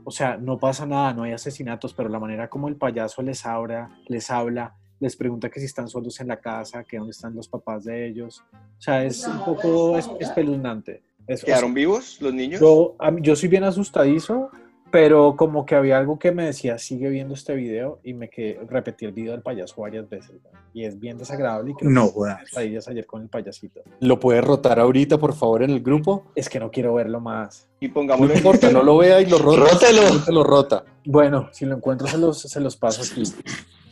O 0.04 0.10
sea, 0.10 0.36
no 0.36 0.58
pasa 0.58 0.84
nada, 0.84 1.14
no 1.14 1.22
hay 1.22 1.32
asesinatos, 1.32 1.94
pero 1.94 2.08
la 2.08 2.18
manera 2.18 2.48
como 2.48 2.68
el 2.68 2.76
payaso 2.76 3.22
les 3.22 3.44
habla, 3.46 3.90
les 4.06 4.30
habla, 4.30 4.74
les 5.00 5.16
pregunta 5.16 5.48
que 5.48 5.60
si 5.60 5.66
están 5.66 5.88
solos 5.88 6.20
en 6.20 6.28
la 6.28 6.38
casa, 6.40 6.84
que 6.84 6.98
dónde 6.98 7.12
están 7.12 7.34
los 7.34 7.48
papás 7.48 7.84
de 7.84 8.06
ellos. 8.06 8.42
O 8.52 8.80
sea, 8.80 9.04
es 9.04 9.26
un 9.26 9.38
poco 9.44 9.96
es- 9.96 10.10
espeluznante. 10.20 11.02
Es- 11.26 11.42
o 11.42 11.46
sea, 11.46 11.54
¿Quedaron 11.54 11.74
vivos 11.74 12.20
los 12.20 12.34
niños? 12.34 12.60
yo, 12.60 12.96
yo 13.20 13.36
soy 13.36 13.48
bien 13.48 13.64
asustadizo, 13.64 14.50
pero 14.90 15.37
como 15.37 15.66
que 15.66 15.74
había 15.74 15.98
algo 15.98 16.18
que 16.18 16.33
me 16.33 16.44
decía, 16.44 16.79
sigue 16.79 17.09
viendo 17.11 17.35
este 17.35 17.55
video, 17.55 18.01
y 18.03 18.14
me 18.14 18.31
quedé, 18.31 18.59
repetí 18.68 19.05
el 19.05 19.12
video 19.12 19.33
del 19.33 19.42
payaso 19.42 19.81
varias 19.81 20.09
veces. 20.09 20.37
¿no? 20.42 20.59
Y 20.72 20.85
es 20.85 20.98
bien 20.98 21.18
desagradable 21.18 21.72
y 21.72 21.74
creo 21.74 21.90
No 21.90 22.12
que 22.12 22.79
ayer 22.88 23.07
con 23.07 23.22
el 23.22 23.29
payasito. 23.29 23.81
¿Lo 24.01 24.18
puedes 24.18 24.44
rotar 24.44 24.79
ahorita, 24.81 25.18
por 25.18 25.35
favor, 25.35 25.62
en 25.62 25.70
el 25.70 25.81
grupo? 25.81 26.24
Es 26.35 26.48
que 26.48 26.59
no 26.59 26.70
quiero 26.70 26.94
verlo 26.94 27.20
más. 27.20 27.68
Y 27.81 27.88
No 27.88 27.94
pongámoslo 27.94 28.33
en 28.33 28.38
importa, 28.38 28.70
no 28.70 28.83
lo 28.83 28.96
vea 28.96 29.20
y 29.20 29.27
lo 29.27 29.38
rota. 29.38 29.72
Rótelo. 29.72 29.98
simplemente 29.98 30.33
lo 30.33 30.44
rota. 30.44 30.85
Bueno, 31.05 31.48
si 31.53 31.66
lo 31.66 31.77
encuentro 31.77 32.07
se 32.07 32.18
los, 32.18 32.40
se 32.40 32.61
los 32.61 32.77
paso 32.77 33.03
aquí. 33.03 33.22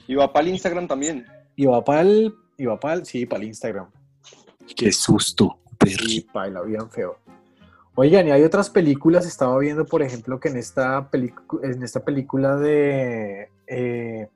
Y 0.07 0.15
va 0.15 0.33
para 0.33 0.47
el 0.47 0.53
Instagram 0.53 0.87
también. 0.87 1.27
Y 1.57 1.67
va 1.67 1.83
para 1.85 2.03
el, 2.03 2.35
y 2.57 2.67
va 2.67 2.79
para 2.79 2.95
el, 2.95 3.07
sí, 3.07 3.27
para 3.27 3.43
el 3.43 3.49
Instagram. 3.49 3.91
Qué 4.77 4.93
susto. 4.93 5.59
Y 5.85 6.27
baila 6.33 6.63
bien 6.63 6.91
feo. 6.91 7.19
Oigan, 7.99 8.29
y 8.29 8.31
hay 8.31 8.43
otras 8.43 8.69
películas, 8.69 9.25
estaba 9.27 9.59
viendo, 9.59 9.87
por 9.87 10.03
ejemplo, 10.03 10.39
que 10.39 10.51
en 10.51 10.59
esta, 10.59 11.09
en 11.63 11.83
esta 11.83 12.05
película 12.05 12.57
de 12.57 13.49
eh, 13.67 14.29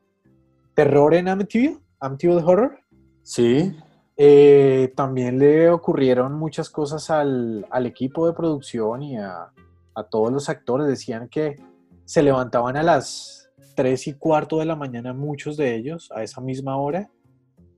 terror 0.75 1.13
en 1.15 1.29
Amityville, 1.29 1.79
Amityville 2.01 2.43
Horror. 2.43 2.79
Sí, 3.23 3.77
Eh, 4.17 4.93
también 4.97 5.39
le 5.39 5.71
ocurrieron 5.71 6.35
muchas 6.35 6.69
cosas 6.69 7.11
al, 7.11 7.67
al 7.71 7.87
equipo 7.87 8.27
de 8.27 8.35
producción 8.35 9.03
y 9.03 9.17
a, 9.17 9.51
a 9.95 10.03
todos 10.05 10.31
los 10.33 10.49
actores. 10.49 10.87
Decían 10.87 11.29
que 11.29 11.57
se 12.05 12.23
levantaban 12.23 12.77
a 12.77 12.83
las 12.83 13.51
3 13.77 14.09
y 14.09 14.13
cuarto 14.15 14.59
de 14.59 14.67
la 14.67 14.77
mañana, 14.77 15.13
muchos 15.13 15.57
de 15.57 15.75
ellos, 15.75 16.11
a 16.15 16.23
esa 16.23 16.41
misma 16.41 16.77
hora, 16.77 17.11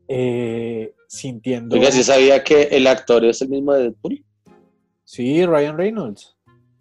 eh, 0.08 0.94
sintiendo... 1.06 1.76
Oiga, 1.76 1.90
¿sí 1.90 2.02
sabía 2.02 2.42
que 2.42 2.62
el 2.72 2.86
actor 2.86 3.24
es 3.24 3.40
el 3.42 3.48
mismo 3.48 3.72
de 3.74 3.82
Deadpool? 3.82 4.24
Sí, 5.12 5.44
Ryan 5.44 5.76
Reynolds. 5.76 6.34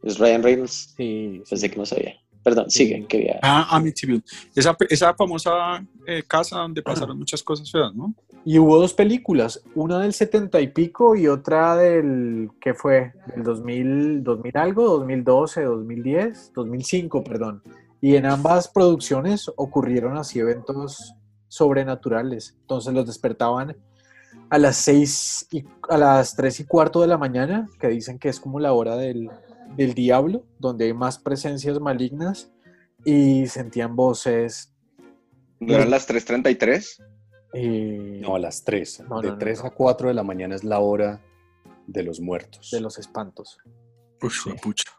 Es 0.03 0.17
Ryan 0.17 0.41
Reynolds. 0.41 0.93
Sí, 0.95 1.41
sí. 1.43 1.49
Pensé 1.49 1.69
que 1.69 1.75
no 1.75 1.85
sabía. 1.85 2.13
Perdón, 2.41 2.69
Sí. 2.69 2.85
sigue, 2.85 3.05
quería. 3.05 3.39
Ah, 3.43 3.67
Amityville. 3.75 4.23
Esa, 4.55 4.77
esa 4.89 5.13
famosa 5.15 5.85
eh, 6.07 6.23
casa 6.25 6.59
donde 6.59 6.81
pasaron 6.81 7.19
muchas 7.19 7.43
cosas 7.43 7.69
feas, 7.69 7.93
¿no? 7.93 8.15
Y 8.45 8.57
hubo 8.57 8.79
dos 8.79 8.93
películas, 8.93 9.61
una 9.75 9.99
del 9.99 10.13
70 10.13 10.61
y 10.61 10.69
pico 10.69 11.17
y 11.17 11.27
otra 11.27 11.75
del, 11.75 12.49
¿qué 12.61 12.73
fue? 12.73 13.11
Del 13.35 13.43
2000, 13.43 14.23
2000 14.23 14.57
algo, 14.57 14.85
2012, 14.87 15.63
2010, 15.63 16.53
2005, 16.55 17.23
perdón. 17.25 17.61
Y 17.99 18.15
en 18.15 18.27
ambas 18.27 18.69
producciones 18.69 19.51
ocurrieron 19.57 20.17
así 20.17 20.39
eventos 20.39 21.15
sobrenaturales. 21.49 22.55
Entonces 22.61 22.93
los 22.93 23.05
despertaban 23.05 23.75
a 24.51 24.57
las 24.57 24.75
6 24.75 25.47
y 25.51 25.63
a 25.89 25.97
las 25.97 26.35
3 26.35 26.59
y 26.59 26.65
cuarto 26.65 26.99
de 26.99 27.07
la 27.07 27.17
mañana, 27.17 27.69
que 27.79 27.87
dicen 27.87 28.19
que 28.19 28.27
es 28.27 28.39
como 28.39 28.59
la 28.59 28.73
hora 28.73 28.97
del, 28.97 29.29
del 29.77 29.93
diablo, 29.93 30.43
donde 30.59 30.85
hay 30.85 30.93
más 30.93 31.17
presencias 31.17 31.79
malignas 31.79 32.51
y 33.05 33.47
sentían 33.47 33.95
voces. 33.95 34.73
¿No 35.61 35.73
eran 35.73 35.89
las 35.89 36.07
3.33? 36.07 37.01
eh, 37.53 38.19
no, 38.21 38.35
a 38.35 38.39
las 38.39 38.63
3. 38.65 39.05
No, 39.09 39.21
de 39.21 39.29
no, 39.29 39.33
no, 39.35 39.39
3 39.39 39.59
no. 39.61 39.65
a 39.67 39.69
4 39.71 40.07
de 40.09 40.13
la 40.13 40.23
mañana 40.23 40.53
es 40.53 40.65
la 40.65 40.79
hora 40.79 41.21
de 41.87 42.03
los 42.03 42.19
muertos. 42.19 42.71
de 42.71 42.81
los 42.81 42.99
espantos. 42.99 43.57
Uf, 44.21 44.47
pucha. 44.61 44.91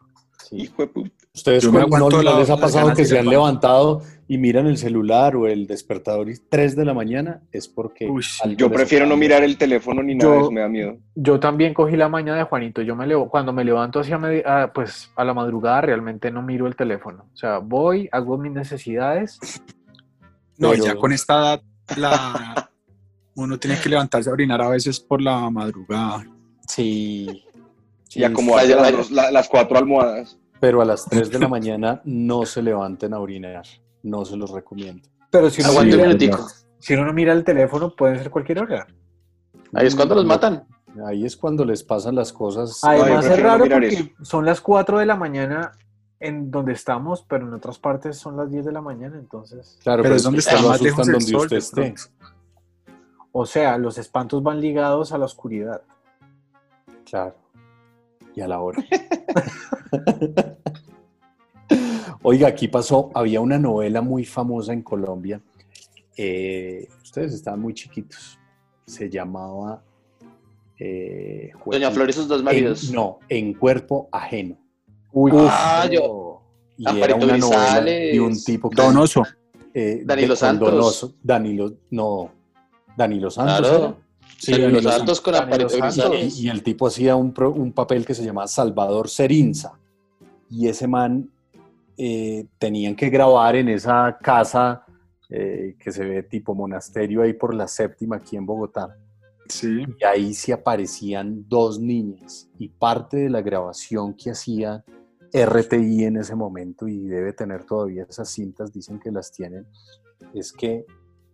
Sí. 0.49 0.63
Hijo 0.63 0.81
de 0.83 0.87
puta. 0.87 1.09
¿Ustedes 1.35 1.71
no, 1.71 2.09
les 2.39 2.49
ha 2.49 2.57
pasado 2.57 2.93
que 2.93 3.05
se 3.05 3.17
han 3.17 3.27
levantado 3.27 4.01
y 4.27 4.37
miran 4.37 4.67
el 4.67 4.77
celular 4.77 5.35
o 5.35 5.47
el 5.47 5.65
despertador 5.65 6.29
y 6.29 6.35
3 6.49 6.75
de 6.75 6.85
la 6.85 6.93
mañana? 6.93 7.41
Es 7.51 7.67
porque 7.67 8.07
Uy, 8.07 8.23
Yo 8.55 8.71
prefiero 8.71 9.05
no 9.07 9.17
mirar 9.17 9.43
el 9.43 9.57
teléfono 9.57 10.03
ni 10.03 10.13
nada, 10.15 10.35
Yo- 10.35 10.41
eso 10.41 10.51
me 10.51 10.61
da 10.61 10.67
miedo. 10.67 10.97
Yo 11.15 11.39
también 11.39 11.73
cogí 11.73 11.95
la 11.95 12.07
maña 12.07 12.35
de 12.35 12.43
Juanito. 12.43 12.81
Yo 12.83 12.95
me 12.95 13.07
levo, 13.07 13.29
cuando 13.29 13.51
me 13.51 13.63
levanto 13.63 13.99
hacia 13.99 14.19
pues 14.73 15.11
a 15.15 15.23
la 15.23 15.33
madrugada 15.33 15.81
realmente 15.81 16.29
no 16.29 16.41
miro 16.43 16.67
el 16.67 16.75
teléfono. 16.75 17.25
O 17.33 17.37
sea, 17.37 17.57
voy, 17.57 18.07
hago 18.11 18.37
mis 18.37 18.51
necesidades. 18.51 19.39
No, 20.57 20.71
Pero- 20.71 20.85
ya 20.85 20.95
con 20.95 21.11
esta 21.13 21.33
edad, 21.39 21.61
la... 21.97 22.69
uno 23.35 23.57
tiene 23.57 23.79
que 23.79 23.89
levantarse 23.89 24.29
a 24.29 24.33
orinar 24.33 24.61
a 24.61 24.69
veces 24.69 24.99
por 24.99 25.19
la 25.19 25.49
madrugada. 25.49 26.23
Sí. 26.67 27.43
Y 28.15 28.23
acomodar 28.23 28.67
las, 28.67 29.11
la- 29.11 29.43
cuatro 29.49 29.77
almohadas. 29.77 30.37
Pero 30.59 30.81
a 30.81 30.85
las 30.85 31.05
3 31.05 31.29
de 31.29 31.39
la 31.39 31.47
mañana 31.47 32.01
no 32.05 32.45
se 32.45 32.61
levanten 32.61 33.13
a 33.13 33.19
orinar. 33.19 33.63
No 34.01 34.23
se 34.25 34.37
los 34.37 34.51
recomiendo. 34.51 35.07
Pero 35.29 35.49
si 35.49 35.61
uno, 35.61 35.71
Aguante 35.71 35.97
mira, 35.97 36.09
el- 36.11 36.31
si 36.79 36.93
uno 36.93 37.05
no 37.05 37.13
mira 37.13 37.33
el 37.33 37.43
teléfono, 37.43 37.95
puede 37.95 38.17
ser 38.17 38.29
cualquier 38.29 38.59
hora. 38.59 38.87
Ahí 39.73 39.87
es 39.87 39.95
cuando 39.95 40.15
los 40.15 40.25
matan. 40.25 40.67
Ahí 41.07 41.25
es 41.25 41.35
cuando 41.35 41.65
les 41.65 41.83
pasan 41.83 42.15
las 42.15 42.31
cosas. 42.31 42.79
Además 42.83 43.25
es 43.25 43.41
raro 43.41 43.65
porque 43.67 43.87
eso. 43.87 44.09
son 44.21 44.45
las 44.45 44.61
4 44.61 44.99
de 44.99 45.05
la 45.05 45.15
mañana 45.15 45.71
en 46.19 46.51
donde 46.51 46.73
estamos, 46.73 47.25
pero 47.27 47.47
en 47.47 47.53
otras 47.53 47.79
partes 47.79 48.17
son 48.17 48.37
las 48.37 48.49
10 48.49 48.63
de 48.65 48.71
la 48.71 48.81
mañana, 48.81 49.17
entonces. 49.17 49.79
Claro, 49.83 50.03
Pero 50.03 50.11
pero, 50.11 50.15
es 50.15 50.23
donde 50.23 50.39
está 50.39 50.61
más 50.61 50.81
lejos 50.81 51.07
donde 51.07 51.21
sol, 51.25 51.41
usted 51.41 51.57
esté. 51.57 51.95
O 53.31 53.45
sea, 53.45 53.77
los 53.77 53.97
espantos 53.97 54.43
van 54.43 54.61
ligados 54.61 55.11
a 55.11 55.17
la 55.17 55.25
oscuridad. 55.25 55.81
Claro. 57.05 57.35
Y 58.35 58.41
a 58.41 58.47
la 58.47 58.59
hora. 58.61 58.83
Oiga, 62.21 62.47
aquí 62.47 62.67
pasó, 62.67 63.11
había 63.13 63.41
una 63.41 63.59
novela 63.59 64.01
muy 64.01 64.25
famosa 64.25 64.73
en 64.73 64.81
Colombia. 64.81 65.41
eh, 66.15 66.87
ustedes 67.01 67.33
estaban 67.33 67.59
muy 67.59 67.73
chiquitos. 67.73 68.39
Se 68.85 69.09
llamaba... 69.09 69.83
eh, 70.79 71.51
Doña 71.65 71.91
Flor 71.91 72.09
y 72.09 72.13
sus 72.13 72.27
dos 72.27 72.43
maridos. 72.43 72.89
En- 72.89 72.95
no, 72.95 73.19
En 73.29 73.53
Cuerpo 73.53 74.09
Ajeno. 74.11 74.57
Uy, 75.11 75.31
Ah, 75.35 75.87
yo. 75.91 76.41
Y 76.77 76.87
Amparito 76.87 77.05
era 77.05 77.25
una 77.25 77.37
novela 77.37 77.81
de 77.81 78.19
un 78.21 78.43
tipo 78.43 78.69
que... 78.69 78.75
Donoso. 78.81 79.23
eh, 79.73 80.01
Danilo 80.05 80.35
Santos. 80.35 80.71
Donoso. 80.71 81.15
Danilo, 81.21 81.73
no, 81.91 82.31
Danilo 82.97 83.29
Santos. 83.29 83.59
Claro. 83.69 83.97
Sí, 84.45 84.51
Danilo 84.51 84.71
Danilo 84.73 84.91
Santos 84.91 85.21
con 85.21 85.33
Danilo 85.33 85.69
Santos. 85.69 86.39
Y, 86.39 86.45
y 86.45 86.49
el 86.49 86.63
tipo 86.63 86.87
hacía 86.87 87.15
un, 87.15 87.33
pro- 87.33 87.51
un 87.53 87.71
papel 87.71 88.05
que 88.05 88.13
se 88.13 88.23
llamaba 88.23 88.47
Salvador 88.47 89.09
Serinza. 89.09 89.79
Y 90.49 90.67
ese 90.67 90.87
man 90.87 91.29
eh, 91.97 92.45
tenían 92.57 92.95
que 92.95 93.09
grabar 93.09 93.55
en 93.55 93.69
esa 93.69 94.17
casa 94.21 94.85
eh, 95.29 95.75
que 95.79 95.91
se 95.91 96.05
ve 96.05 96.23
tipo 96.23 96.53
monasterio 96.53 97.21
ahí 97.21 97.33
por 97.33 97.53
la 97.55 97.67
séptima 97.67 98.17
aquí 98.17 98.35
en 98.35 98.45
Bogotá. 98.45 98.95
Sí. 99.49 99.83
Y 99.99 100.03
ahí 100.05 100.33
se 100.33 100.53
aparecían 100.53 101.45
dos 101.47 101.79
niñas. 101.79 102.49
Y 102.59 102.69
parte 102.69 103.17
de 103.17 103.29
la 103.29 103.41
grabación 103.41 104.13
que 104.13 104.31
hacía 104.31 104.83
RTI 105.33 106.03
en 106.03 106.17
ese 106.17 106.35
momento, 106.35 106.87
y 106.87 106.99
debe 107.07 107.33
tener 107.33 107.63
todavía 107.65 108.05
esas 108.07 108.29
cintas, 108.29 108.71
dicen 108.71 108.99
que 108.99 109.11
las 109.11 109.31
tienen, 109.31 109.65
es 110.33 110.53
que 110.53 110.85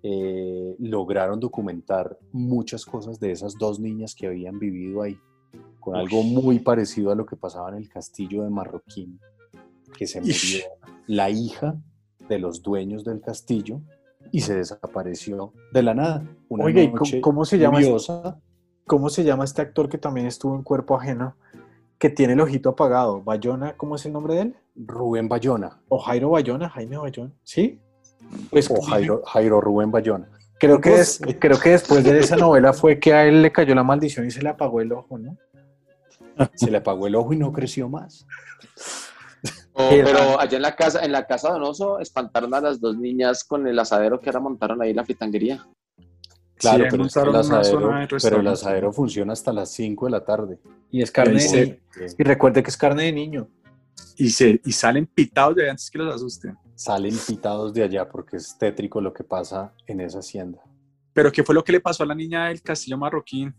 eh, 0.03 0.75
lograron 0.79 1.39
documentar 1.39 2.17
muchas 2.31 2.85
cosas 2.85 3.19
de 3.19 3.31
esas 3.31 3.55
dos 3.57 3.79
niñas 3.79 4.15
que 4.15 4.27
habían 4.27 4.57
vivido 4.59 5.01
ahí, 5.01 5.17
con 5.79 5.95
algo 5.95 6.23
muy 6.23 6.59
parecido 6.59 7.11
a 7.11 7.15
lo 7.15 7.25
que 7.25 7.35
pasaba 7.35 7.69
en 7.69 7.75
el 7.75 7.89
castillo 7.89 8.43
de 8.43 8.49
Marroquín, 8.49 9.19
que 9.97 10.07
se 10.07 10.19
murió 10.21 10.33
Ish. 10.35 10.65
la 11.07 11.29
hija 11.29 11.75
de 12.27 12.39
los 12.39 12.61
dueños 12.61 13.03
del 13.03 13.21
castillo 13.21 13.81
y 14.31 14.41
se 14.41 14.55
desapareció 14.55 15.53
de 15.73 15.83
la 15.83 15.93
nada. 15.93 16.23
Una 16.49 16.65
Oiga, 16.65 16.81
¿y 16.81 16.87
cómo- 16.87 16.97
noche 16.99 17.21
cómo 17.21 17.45
se 17.45 17.57
llama 17.57 17.79
este- 17.79 17.87
lluviosa. 17.89 18.39
¿Cómo 18.85 19.09
se 19.09 19.23
llama 19.23 19.43
este 19.43 19.61
actor 19.61 19.87
que 19.87 19.97
también 19.99 20.25
estuvo 20.25 20.55
en 20.55 20.63
cuerpo 20.63 20.95
ajeno? 20.95 21.35
Que 21.99 22.09
tiene 22.09 22.33
el 22.33 22.41
ojito 22.41 22.69
apagado. 22.69 23.21
Bayona, 23.21 23.75
¿cómo 23.77 23.95
es 23.95 24.05
el 24.05 24.13
nombre 24.13 24.33
de 24.35 24.41
él? 24.41 24.55
Rubén 24.75 25.27
Bayona, 25.29 25.81
O 25.89 25.99
Jairo 25.99 26.29
Bayona, 26.31 26.69
Jaime 26.69 26.97
Bayona. 26.97 27.31
¿Sí? 27.43 27.79
Pues 28.49 28.69
o 28.69 28.81
Jairo, 28.81 29.21
Jairo 29.25 29.61
Rubén 29.61 29.91
Bayona. 29.91 30.27
creo, 30.59 30.79
que 30.81 30.89
No 30.89 30.95
es, 30.97 31.13
sé. 31.15 31.39
creo 31.39 31.59
que 31.59 31.69
después 31.71 32.03
de 32.03 32.19
esa 32.19 32.35
novela 32.35 32.73
fue 32.73 32.99
que 32.99 33.13
a 33.13 33.25
él 33.25 33.41
le 33.41 33.51
cayó 33.51 33.73
la 33.75 33.83
maldición 33.83 34.25
y 34.25 34.31
se 34.31 34.41
le 34.41 34.49
apagó 34.49 34.81
el 34.81 34.91
ojo, 34.91 35.17
¿no? 35.17 35.37
Se 36.55 36.69
le 36.71 36.77
apagó 36.77 37.07
el 37.07 37.15
ojo 37.15 37.33
y 37.33 37.37
no 37.37 37.51
creció 37.51 37.89
más. 37.89 38.25
Oh, 39.73 39.89
pero 39.91 40.39
allá 40.39 40.57
en 40.57 40.61
la 40.61 40.75
casa, 40.75 41.03
en 41.05 41.11
la 41.13 41.25
casa 41.25 41.47
de 41.49 41.53
Donoso, 41.53 41.99
espantaron 41.99 42.53
a 42.53 42.59
las 42.61 42.81
dos 42.81 42.97
niñas 42.97 43.43
con 43.45 43.65
el 43.67 43.79
asadero 43.79 44.19
que 44.19 44.29
ahora 44.29 44.41
montaron 44.41 44.81
ahí 44.81 44.89
en 44.89 44.95
la 44.97 45.05
fritanguería. 45.05 45.65
Claro, 46.55 46.83
Sí, 46.83 46.89
pero, 46.91 47.05
es 47.05 47.13
que 47.13 47.19
el 47.21 47.35
asadero, 47.37 47.91
pero 48.21 48.39
el 48.41 48.47
asadero 48.47 48.91
funciona 48.91 49.31
hasta 49.31 49.53
las 49.53 49.71
5 49.71 50.05
de 50.07 50.11
la 50.11 50.25
tarde. 50.25 50.59
Y 50.91 51.01
es 51.01 51.09
carne 51.11 51.35
de 51.35 51.39
Sí. 51.39 51.55
niño. 51.61 51.75
Y 52.17 52.23
recuerde 52.23 52.61
que 52.61 52.69
es 52.69 52.75
carne 52.75 53.03
de 53.03 53.13
niño. 53.13 53.47
Y, 54.17 54.29
se, 54.31 54.59
y 54.65 54.71
salen 54.73 55.05
pitados 55.07 55.55
de 55.55 55.69
antes 55.69 55.89
que 55.89 55.97
los 55.99 56.13
asusten. 56.13 56.57
Salen 56.79 57.13
pitados 57.27 57.73
de 57.73 57.83
allá 57.83 58.07
porque 58.07 58.37
es 58.37 58.57
tétrico 58.57 59.01
lo 59.01 59.11
que 59.11 59.25
pasa 59.25 59.73
en 59.85 59.99
esa 59.99 60.19
hacienda. 60.19 60.59
Pero 61.11 61.29
¿qué 61.29 61.43
fue 61.43 61.53
lo 61.53 61.61
que 61.61 61.73
le 61.73 61.81
pasó 61.81 62.03
a 62.03 62.05
la 62.05 62.15
niña 62.15 62.47
del 62.47 62.61
castillo 62.61 62.97
marroquín? 62.97 63.53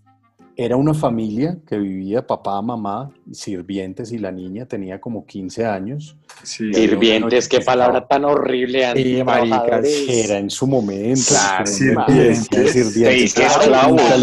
Era 0.56 0.74
una 0.76 0.94
familia 0.94 1.59
que 1.68 1.76
vivía 1.76 2.26
papá, 2.26 2.62
mamá, 2.62 3.11
sirvientes 3.30 4.11
y 4.12 4.16
la 4.18 4.33
niña 4.33 4.64
tenía 4.64 4.98
como 4.98 5.26
15 5.26 5.66
años. 5.66 6.16
Sí. 6.44 6.72
Sirvientes, 6.72 7.46
qué 7.46 7.61
palabra 7.61 8.06
tan 8.09 8.24
horrible. 8.24 8.90
Sí, 8.96 9.22
maricas. 9.22 9.87
Era 10.09 10.38
en 10.38 10.48
su 10.48 10.66
momento. 10.66 11.20
Claro, 11.28 11.66
sirvientes. 11.66 12.72
sirvientes. 12.72 12.94
Seis 12.94 13.35
Claro, 13.35 13.61
esclavos. 13.61 14.00
nunca 14.00 14.16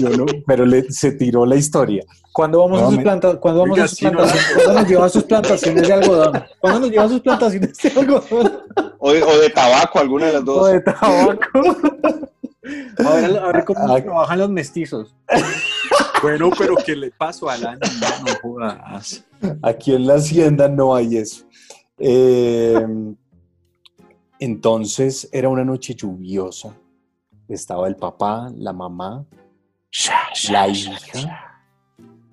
Yo 0.00 0.08
no, 0.10 0.26
pero 0.46 0.64
le- 0.66 0.90
se 0.90 1.12
tiró 1.12 1.46
la 1.46 1.56
historia. 1.56 2.04
¿Cuándo 2.32 2.60
vamos, 2.60 2.82
a 2.82 2.86
sus 2.90 2.98
planta- 2.98 3.36
¿cuándo 3.40 3.60
vamos 3.62 3.78
a 3.78 3.88
sus 3.88 3.98
plantaciones? 4.00 4.52
¿Cuándo 4.64 4.80
nos 4.80 4.88
llevan 4.90 5.10
sus 5.10 5.22
plantaciones 5.24 5.86
de 5.88 5.92
algodón? 5.94 6.44
¿Cuándo 6.60 6.80
nos 6.80 6.90
llevan 6.90 7.08
sus 7.08 7.20
plantaciones 7.20 7.76
de 7.78 7.88
algodón? 8.00 8.52
O 8.98 9.12
de, 9.12 9.22
o 9.22 9.38
de 9.38 9.50
tabaco, 9.50 9.98
alguna 10.00 10.26
de 10.26 10.32
las 10.34 10.42
O 10.42 10.44
dos. 10.44 10.70
de 10.72 10.80
tabaco. 10.80 11.40
A 12.98 13.14
ver, 13.14 13.38
a 13.38 13.52
ver 13.52 13.64
cómo 13.64 13.78
Ah. 13.94 14.00
trabajan 14.02 14.38
los 14.40 14.50
mestizos. 14.50 15.14
Bueno, 16.22 16.50
pero 16.58 16.74
¿qué 16.84 16.96
le 16.96 17.10
pasó 17.12 17.48
a 17.48 17.56
la 17.58 17.72
niña? 17.76 18.08
No 18.26 18.34
jodas. 18.42 19.24
Aquí 19.62 19.94
en 19.94 20.06
la 20.06 20.14
hacienda 20.16 20.68
no 20.68 20.94
hay 20.94 21.16
eso. 21.18 21.44
Eh, 21.98 22.74
entonces 24.38 25.28
era 25.32 25.48
una 25.48 25.64
noche 25.64 25.94
lluviosa. 25.94 26.74
Estaba 27.48 27.86
el 27.88 27.96
papá, 27.96 28.50
la 28.56 28.72
mamá, 28.72 29.24
la 30.50 30.68
hija 30.68 31.60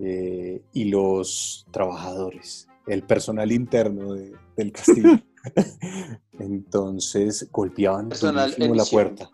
eh, 0.00 0.62
y 0.72 0.84
los 0.86 1.66
trabajadores, 1.70 2.68
el 2.86 3.02
personal 3.04 3.50
interno 3.52 4.14
de- 4.14 4.32
del 4.56 4.72
castillo. 4.72 5.18
Entonces 6.38 7.48
golpeaban 7.52 8.08
la 8.76 8.84
puerta. 8.90 9.30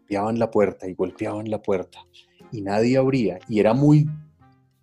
Golpeaban 0.00 0.38
la 0.38 0.50
puerta 0.50 0.88
y 0.88 0.94
golpeaban 0.94 1.50
la 1.50 1.60
puerta. 1.62 1.98
Y 2.52 2.60
nadie 2.62 2.96
abría. 2.96 3.38
Y 3.48 3.58
era 3.58 3.74
muy 3.74 4.08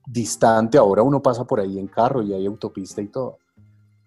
distante. 0.06 0.78
Ahora 0.78 1.04
uno 1.04 1.22
pasa 1.22 1.46
por 1.46 1.60
ahí 1.60 1.80
en 1.80 1.88
carro 1.88 2.22
y 2.22 2.34
hay 2.34 2.46
autopista 2.46 3.02
y 3.02 3.08
todo. 3.08 3.38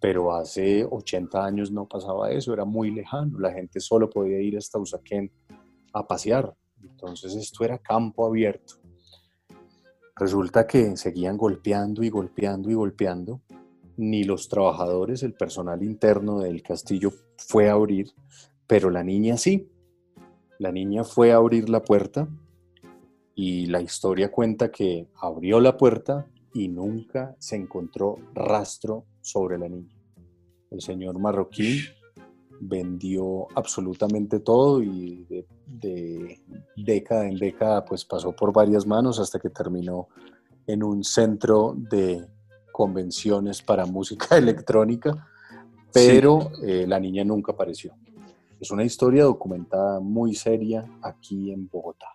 Pero 0.00 0.34
hace 0.34 0.84
80 0.84 1.42
años 1.44 1.70
no 1.70 1.86
pasaba 1.88 2.30
eso. 2.30 2.52
Era 2.52 2.64
muy 2.66 2.90
lejano. 2.90 3.38
La 3.38 3.52
gente 3.52 3.80
solo 3.80 4.10
podía 4.10 4.38
ir 4.40 4.58
hasta 4.58 4.78
Usaquén 4.78 5.30
a 5.94 6.06
pasear. 6.06 6.54
Entonces 6.82 7.34
esto 7.34 7.64
era 7.64 7.78
campo 7.78 8.26
abierto. 8.26 8.74
Resulta 10.16 10.66
que 10.66 10.96
seguían 10.96 11.36
golpeando 11.36 12.02
y 12.02 12.10
golpeando 12.10 12.70
y 12.70 12.74
golpeando. 12.74 13.40
Ni 13.96 14.24
los 14.24 14.48
trabajadores, 14.48 15.22
el 15.22 15.34
personal 15.34 15.82
interno 15.82 16.40
del 16.40 16.62
castillo 16.62 17.10
fue 17.36 17.68
a 17.68 17.72
abrir, 17.72 18.12
pero 18.66 18.90
la 18.90 19.02
niña 19.02 19.36
sí. 19.36 19.70
La 20.58 20.72
niña 20.72 21.04
fue 21.04 21.32
a 21.32 21.36
abrir 21.36 21.68
la 21.68 21.82
puerta 21.82 22.28
y 23.34 23.66
la 23.66 23.80
historia 23.80 24.30
cuenta 24.30 24.70
que 24.70 25.08
abrió 25.16 25.60
la 25.60 25.76
puerta 25.76 26.26
y 26.52 26.68
nunca 26.68 27.34
se 27.38 27.56
encontró 27.56 28.16
rastro 28.32 29.06
sobre 29.20 29.58
la 29.58 29.68
niña. 29.68 29.94
El 30.70 30.80
señor 30.80 31.18
marroquí 31.18 31.80
vendió 32.60 33.48
absolutamente 33.54 34.40
todo 34.40 34.82
y 34.82 35.24
de, 35.24 35.46
de 35.66 36.40
década 36.76 37.26
en 37.26 37.36
década 37.36 37.84
pues 37.84 38.04
pasó 38.04 38.32
por 38.32 38.52
varias 38.52 38.86
manos 38.86 39.18
hasta 39.18 39.38
que 39.38 39.50
terminó 39.50 40.08
en 40.66 40.82
un 40.82 41.04
centro 41.04 41.74
de 41.76 42.26
convenciones 42.72 43.62
para 43.62 43.86
música 43.98 44.36
electrónica, 44.36 45.28
pero 45.92 46.50
eh, 46.62 46.86
la 46.86 46.98
niña 46.98 47.24
nunca 47.24 47.52
apareció. 47.52 47.94
Es 48.60 48.70
una 48.70 48.84
historia 48.84 49.24
documentada 49.24 50.00
muy 50.00 50.34
seria 50.34 50.84
aquí 51.02 51.52
en 51.52 51.68
Bogotá. 51.68 52.06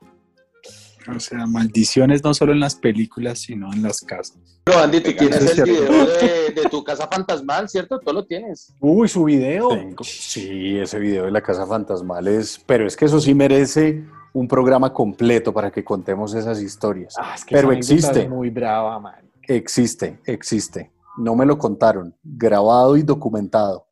O 1.08 1.20
sea, 1.20 1.46
maldiciones 1.48 2.24
no 2.24 2.34
solo 2.34 2.52
en 2.52 2.60
las 2.60 2.76
películas, 2.76 3.40
sino 3.40 3.72
en 3.74 3.82
las 3.82 4.00
casas. 4.02 4.38
Pero 4.64 4.80
Andy, 4.80 5.02
tú 5.02 5.14
tienes 5.18 5.42
el 5.42 5.48
cierto. 5.50 5.72
video 5.72 6.06
de, 6.08 6.52
de 6.62 6.70
tu 6.70 6.84
casa 6.84 7.08
fantasmal, 7.08 7.68
¿cierto? 7.70 8.00
Tú 8.00 8.14
lo 8.14 8.26
tienes. 8.26 8.74
Uy, 8.80 9.08
su 9.08 9.24
video. 9.24 9.70
Tengo- 9.70 10.04
Sí, 10.04 10.78
ese 10.78 11.00
video 11.00 11.26
de 11.26 11.32
la 11.32 11.42
Casa 11.42 11.66
Fantasmal 11.66 12.28
es, 12.28 12.60
pero 12.66 12.86
es 12.86 12.96
que 12.96 13.06
eso 13.06 13.20
sí 13.20 13.34
merece 13.34 14.04
un 14.34 14.48
programa 14.48 14.94
completo 14.94 15.52
para 15.54 15.72
que 15.72 15.84
contemos 15.84 16.34
esas 16.36 16.62
historias. 16.62 17.16
Ah, 17.18 17.34
es 17.36 17.44
que 17.46 17.56
Pero 17.56 17.72
existe. 17.72 18.24
es 18.24 18.30
muy 18.30 18.50
brava, 18.52 19.00
man. 19.00 19.28
Existe, 19.44 20.20
existe. 20.26 20.92
No 21.18 21.36
me 21.36 21.46
lo 21.46 21.58
contaron, 21.58 22.16
grabado 22.24 22.96
y 22.96 23.02
documentado. 23.02 23.88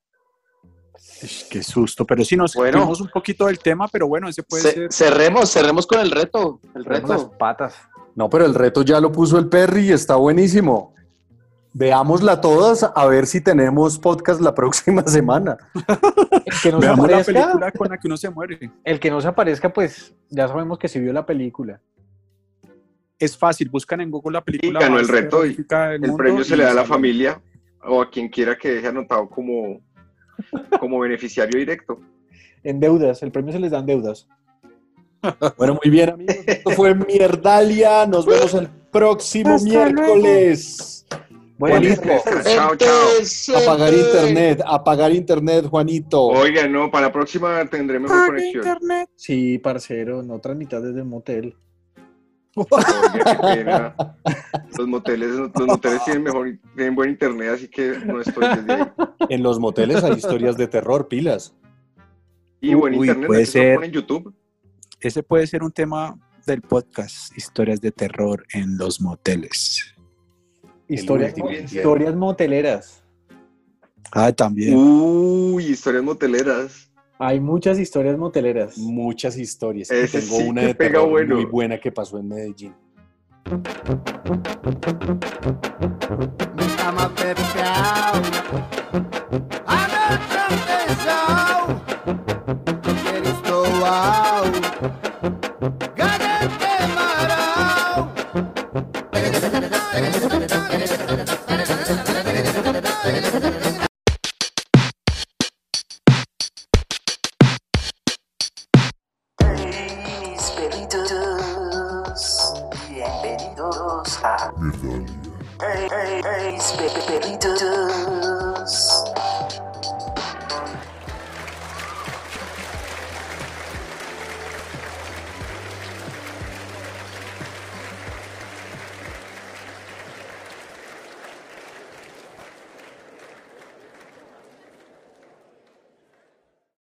Qué 1.49 1.63
susto, 1.63 2.05
pero 2.05 2.23
sí 2.23 2.35
nos 2.35 2.53
Bueno. 2.53 2.79
fuimos 2.79 3.01
un 3.01 3.09
poquito 3.09 3.47
del 3.47 3.59
tema, 3.59 3.87
pero 3.87 4.07
bueno, 4.07 4.27
ese 4.29 4.43
puede 4.43 4.61
ser. 4.63 4.93
cerremos, 4.93 5.51
cerremos 5.51 5.87
con 5.87 5.99
el 5.99 6.11
reto. 6.11 6.59
El 6.75 6.83
Tenemos 6.83 7.09
las 7.09 7.19
reto. 7.23 7.37
patas. 7.37 7.75
No, 8.15 8.29
pero 8.29 8.45
el 8.45 8.53
reto 8.55 8.81
ya 8.83 8.99
lo 8.99 9.11
puso 9.11 9.37
el 9.37 9.47
Perry 9.47 9.89
y 9.89 9.91
está 9.93 10.15
buenísimo. 10.15 10.93
Veámosla 11.73 12.41
todas 12.41 12.83
a 12.95 13.05
ver 13.07 13.27
si 13.27 13.41
tenemos 13.41 13.99
podcast 13.99 14.41
la 14.41 14.53
próxima 14.55 15.03
semana. 15.03 15.57
El 16.45 16.53
que 16.63 16.71
no 16.71 16.79
se 16.81 16.87
Veamos 16.87 17.07
la 17.09 17.17
aparezca, 17.17 17.33
película 17.43 17.71
con 17.71 17.89
la 17.89 17.97
que 17.97 18.07
uno 18.07 18.17
se 18.17 18.29
muere. 18.29 18.71
el 18.83 18.99
que 18.99 19.11
no 19.11 19.21
se 19.21 19.27
aparezca, 19.27 19.71
pues 19.71 20.13
ya 20.29 20.47
sabemos 20.47 20.79
que 20.79 20.87
sí 20.87 20.99
vio 20.99 21.13
la 21.13 21.25
película. 21.25 21.79
Es 23.19 23.35
fácil, 23.37 23.69
buscan 23.69 24.01
en 24.01 24.11
Google 24.11 24.33
la 24.33 24.43
película. 24.43 24.79
ganó 24.79 24.93
más 24.95 25.03
el 25.03 25.07
reto 25.09 25.45
y 25.45 25.55
El 25.59 26.13
premio 26.15 26.43
se 26.43 26.53
y 26.53 26.57
le 26.57 26.63
da 26.63 26.71
a 26.71 26.75
la 26.75 26.85
familia 26.85 27.41
o 27.83 28.01
a 28.01 28.09
quien 28.09 28.29
quiera 28.29 28.55
que 28.57 28.69
deje 28.73 28.87
anotado 28.87 29.29
como, 29.29 29.79
como 30.79 30.99
beneficiario 30.99 31.57
directo. 31.59 31.99
En 32.63 32.79
deudas, 32.79 33.21
el 33.23 33.31
premio 33.31 33.53
se 33.53 33.59
les 33.59 33.71
dan 33.71 33.85
deudas. 33.85 34.27
Bueno, 35.57 35.79
muy 35.83 35.91
bien, 35.91 36.11
amigos. 36.11 36.35
Esto 36.45 36.69
fue 36.71 36.93
Mierdalia. 36.93 38.05
Nos 38.05 38.25
vemos 38.25 38.53
el 38.53 38.69
próximo 38.91 39.55
Hasta 39.55 39.67
miércoles. 39.67 41.05
Noches. 41.59 41.99
Chao, 42.45 42.75
chao. 42.75 43.57
apagar 43.57 43.93
internet, 43.93 44.61
apagar 44.65 45.11
internet, 45.11 45.65
Juanito. 45.65 46.25
Oiga, 46.27 46.67
no, 46.67 46.91
para 46.91 47.07
la 47.07 47.11
próxima 47.11 47.65
tendré 47.65 47.99
mejor 47.99 48.27
conexión. 48.27 48.63
internet. 48.63 49.09
Sí, 49.15 49.57
parcero, 49.57 50.21
no 50.21 50.39
transmitas 50.39 50.83
desde 50.83 50.99
el 50.99 51.05
motel. 51.05 51.55
Oiga. 52.57 53.95
Los 54.77 54.87
moteles, 54.87 55.29
los 55.31 55.67
moteles 55.67 56.03
tienen 56.05 56.23
mejor, 56.23 56.57
tienen 56.75 56.95
buen 56.95 57.09
internet, 57.11 57.51
así 57.53 57.67
que 57.67 57.99
no 58.05 58.19
estoy 58.19 58.47
desde 58.55 58.73
ahí. 58.73 58.87
En 59.29 59.43
los 59.43 59.59
moteles 59.59 60.03
hay 60.03 60.13
historias 60.13 60.57
de 60.57 60.67
terror, 60.67 61.07
pilas. 61.07 61.53
Y 62.59 62.73
buen 62.73 62.95
Uy, 62.95 63.07
internet, 63.07 63.27
puede 63.27 63.45
ser. 63.45 63.83
en 63.83 63.91
YouTube. 63.91 64.33
Ese 64.99 65.21
puede 65.21 65.45
ser 65.45 65.63
un 65.63 65.71
tema 65.71 66.17
del 66.45 66.61
podcast, 66.61 67.37
historias 67.37 67.79
de 67.81 67.91
terror 67.91 68.45
en 68.53 68.77
los 68.77 68.99
moteles. 69.01 69.93
Historias, 70.87 71.35
historias 71.71 72.15
moteleras. 72.15 73.03
Ah, 74.11 74.31
también. 74.31 74.75
Uy, 74.75 75.65
historias 75.65 76.03
moteleras. 76.03 76.86
Hay 77.19 77.39
muchas 77.39 77.79
historias 77.79 78.17
moteleras. 78.17 78.77
Muchas 78.77 79.37
historias. 79.37 79.89
Ese 79.89 80.21
tengo 80.21 80.37
sí 80.37 80.47
una 80.47 80.61
que 80.61 80.67
de 80.67 80.75
pega 80.75 80.91
terror 80.91 81.09
bueno. 81.09 81.35
muy 81.35 81.45
buena 81.45 81.79
que 81.79 81.91
pasó 81.91 82.19
en 82.19 82.27
Medellín. 82.27 82.75